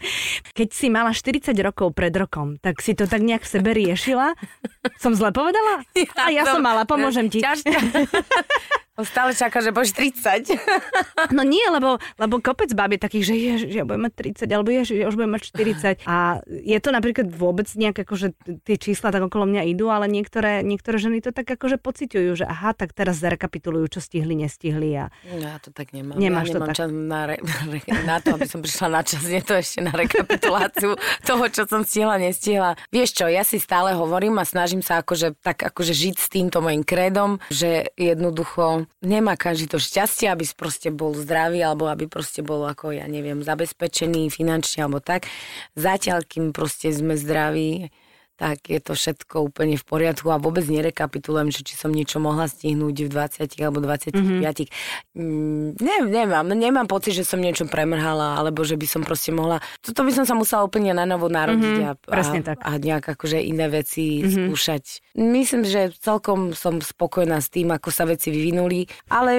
Keď 0.55 0.68
si 0.70 0.87
mala 0.94 1.11
40 1.11 1.51
rokov 1.59 1.90
pred 1.90 2.14
rokom, 2.14 2.55
tak 2.62 2.79
si 2.79 2.94
to 2.94 3.11
tak 3.11 3.27
nejak 3.27 3.42
v 3.42 3.51
sebe 3.51 3.70
riešila? 3.75 4.38
Som 5.03 5.18
zle 5.18 5.35
povedala? 5.35 5.83
Ja, 5.99 6.07
A 6.23 6.31
ja 6.31 6.42
som 6.47 6.62
mala, 6.62 6.87
pomôžem 6.87 7.27
ti. 7.27 7.42
Ťažká. 7.42 7.79
On 8.95 9.03
stále 9.03 9.35
čaká, 9.35 9.59
že 9.59 9.75
budeš 9.75 9.91
30. 9.99 10.55
No 11.35 11.43
nie, 11.43 11.65
lebo, 11.67 11.99
lebo 12.21 12.39
kopec 12.39 12.71
babie 12.77 13.01
takých, 13.01 13.25
že, 13.27 13.35
jež, 13.35 13.61
že 13.67 13.77
ja 13.83 13.85
budem 13.89 14.07
mať 14.07 14.45
30, 14.45 14.55
alebo 14.55 14.71
jež, 14.71 14.93
ja 14.93 15.09
už 15.09 15.17
budem 15.19 15.33
mať 15.35 15.43
40. 16.05 16.05
A 16.07 16.45
je 16.47 16.79
to 16.79 16.91
napríklad 16.93 17.27
vôbec 17.33 17.67
nejak, 17.75 18.07
akože 18.07 18.37
tie 18.63 18.77
čísla 18.77 19.11
tak 19.11 19.25
okolo 19.25 19.49
mňa 19.49 19.63
idú, 19.67 19.89
ale 19.89 20.07
niektoré, 20.07 20.61
niektoré 20.63 21.01
ženy 21.01 21.25
to 21.25 21.33
tak 21.33 21.49
akože 21.49 21.81
pociťujú, 21.81 22.31
že 22.39 22.45
aha, 22.45 22.77
tak 22.77 22.93
teraz 22.93 23.19
zrekapitulujú, 23.25 23.99
čo 23.99 24.01
stihli, 24.05 24.37
nestihli. 24.37 24.95
A... 25.01 25.11
No 25.27 25.43
ja 25.43 25.59
to 25.59 25.75
tak 25.75 25.97
nemám. 25.97 26.21
Nemáš 26.21 26.53
ja 26.53 26.61
nemám 26.61 26.69
to 26.71 26.79
čas 26.79 26.91
na, 26.93 27.21
re, 27.27 27.37
na 28.05 28.17
to, 28.21 28.37
aby 28.37 28.47
som 28.47 28.61
prišla 28.61 28.89
na 28.93 29.03
čas, 29.03 29.23
nie 29.27 29.43
to 29.43 29.57
ešte 29.59 29.81
na 29.81 29.93
rekapituláciu 29.97 30.95
toho, 31.25 31.45
čo 31.51 31.65
som 31.67 31.83
stihla, 31.83 32.21
nestihla. 32.21 32.77
Vieš 32.93 33.11
čo, 33.17 33.27
ja 33.27 33.43
si 33.43 33.59
stále 33.59 33.97
hovorím 33.97 34.39
a 34.39 34.45
snažím 34.47 34.85
sa 34.85 35.01
akože, 35.01 35.41
tak 35.41 35.67
akože 35.73 35.97
žiť 35.97 36.17
s 36.21 36.29
týmto 36.31 36.61
mojim 36.61 36.85
krédom, 36.85 37.41
že 37.49 37.91
jednoducho 37.97 38.84
nemá 39.03 39.35
každý 39.35 39.70
to 39.70 39.79
šťastie, 39.83 40.29
aby 40.31 40.44
proste 40.55 40.88
bol 40.94 41.14
zdravý 41.16 41.64
alebo 41.64 41.90
aby 41.90 42.07
proste 42.07 42.40
bol 42.40 42.64
ako, 42.66 42.94
ja 42.94 43.07
neviem, 43.09 43.40
zabezpečený 43.42 44.31
finančne 44.31 44.85
alebo 44.87 45.03
tak. 45.03 45.27
Zatiaľ, 45.75 46.23
kým 46.25 46.55
proste 46.55 46.92
sme 46.92 47.18
zdraví, 47.18 47.90
tak 48.35 48.66
je 48.66 48.83
to 48.83 48.99
všetko 48.99 49.47
úplne 49.47 49.79
v 49.79 49.85
poriadku 49.87 50.27
a 50.35 50.42
vôbec 50.42 50.66
nerekapitulujem, 50.66 51.55
že 51.55 51.62
či 51.62 51.79
som 51.79 51.94
niečo 51.94 52.18
mohla 52.18 52.51
stihnúť 52.51 53.07
v 53.07 53.09
20 53.09 53.62
alebo 53.62 53.79
25. 53.79 54.11
Mm-hmm. 54.11 54.42
Mm, 55.14 55.79
ne, 55.79 55.97
nemám, 56.03 56.42
nemám 56.51 56.90
pocit, 56.90 57.14
že 57.14 57.23
som 57.23 57.38
niečo 57.38 57.70
premrhala, 57.70 58.42
alebo 58.42 58.66
že 58.66 58.75
by 58.75 58.87
som 58.90 59.03
proste 59.07 59.31
mohla... 59.31 59.62
Toto 59.79 60.03
by 60.03 60.11
som 60.11 60.27
sa 60.27 60.35
musela 60.35 60.66
úplne 60.66 60.90
na 60.90 61.07
novo 61.07 61.31
narodiť 61.31 61.75
mm-hmm, 61.79 62.11
a, 62.11 62.18
a, 62.18 62.42
tak. 62.42 62.59
a 62.59 62.70
nejak 62.75 63.07
akože 63.14 63.38
iné 63.38 63.70
veci 63.70 64.27
mm-hmm. 64.27 64.51
skúšať. 64.51 64.85
Myslím, 65.14 65.62
že 65.62 65.94
celkom 65.94 66.59
som 66.59 66.83
spokojná 66.83 67.38
s 67.38 67.55
tým, 67.55 67.70
ako 67.70 67.94
sa 67.94 68.03
veci 68.03 68.35
vyvinuli, 68.35 68.90
ale 69.14 69.31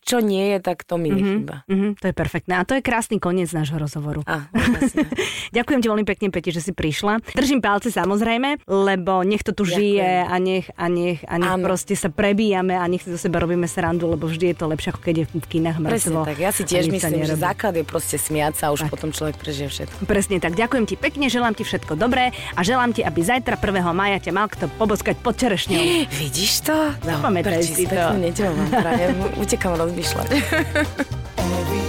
čo 0.00 0.24
nie 0.24 0.56
je, 0.56 0.58
tak 0.64 0.88
to 0.88 0.96
mi 0.96 1.12
mm-hmm. 1.12 1.20
nechýba. 1.20 1.56
Mm-hmm, 1.68 1.90
to 2.00 2.04
je 2.08 2.14
perfektné. 2.16 2.56
A 2.56 2.64
to 2.64 2.72
je 2.72 2.80
krásny 2.80 3.20
koniec 3.20 3.52
nášho 3.52 3.76
rozhovoru. 3.76 4.24
A, 4.24 4.48
Ďakujem 5.56 5.80
ti 5.84 5.88
veľmi 5.92 6.06
pekne, 6.08 6.32
Peti, 6.32 6.56
že 6.56 6.64
si 6.64 6.72
prišla. 6.72 7.20
Držím 7.36 7.60
palce 7.60 7.92
samozrejme 7.92 8.13
samozrejme, 8.14 8.62
lebo 8.70 9.26
nech 9.26 9.42
to 9.42 9.50
tu 9.50 9.66
Ďakujem. 9.66 9.74
žije 9.74 10.10
a 10.22 10.34
nech, 10.38 10.66
a 10.78 10.86
nech, 10.86 11.18
a 11.26 11.34
nech 11.34 11.54
proste 11.58 11.98
sa 11.98 12.06
prebíjame 12.14 12.78
a 12.78 12.86
nech 12.86 13.02
si 13.02 13.10
do 13.10 13.18
seba 13.18 13.42
robíme 13.42 13.66
srandu, 13.66 14.06
lebo 14.06 14.30
vždy 14.30 14.54
je 14.54 14.56
to 14.62 14.70
lepšie, 14.70 14.94
ako 14.94 15.00
keď 15.02 15.14
je 15.18 15.24
v 15.34 15.46
kinách 15.50 15.82
mŕtvo. 15.82 15.90
Presne 15.90 16.22
tak, 16.22 16.38
ja 16.38 16.50
si 16.54 16.62
tiež 16.62 16.86
myslím, 16.94 17.26
že 17.26 17.34
základ 17.34 17.74
je 17.74 17.82
proste 17.82 18.14
smiať 18.14 18.54
sa 18.54 18.64
a 18.70 18.72
už 18.72 18.86
tak. 18.86 18.94
potom 18.94 19.10
človek 19.10 19.34
prežije 19.34 19.66
všetko. 19.66 20.06
Presne 20.06 20.38
tak, 20.38 20.54
ďakujem 20.54 20.84
ti 20.86 20.94
pekne, 20.94 21.26
želám 21.26 21.58
ti 21.58 21.66
všetko 21.66 21.98
dobré 21.98 22.30
a 22.54 22.60
želám 22.62 22.94
ti, 22.94 23.02
aby 23.02 23.18
zajtra 23.18 23.58
1. 23.58 23.82
maja 23.90 24.22
ťa 24.22 24.30
mal 24.30 24.46
kto 24.46 24.70
poboskať 24.78 25.18
pod 25.18 25.34
čerešňou. 25.34 25.82
Vidíš 26.22 26.70
to? 26.70 26.94
No, 27.02 27.18
Pamätaj 27.18 27.66
si 27.66 27.90
to. 27.90 27.98
Peknú 27.98 28.30
nedelu 28.30 28.54
vám 28.54 28.70
prajem, 28.70 29.14
utekam 29.42 29.74
rozmýšľať. 29.74 30.28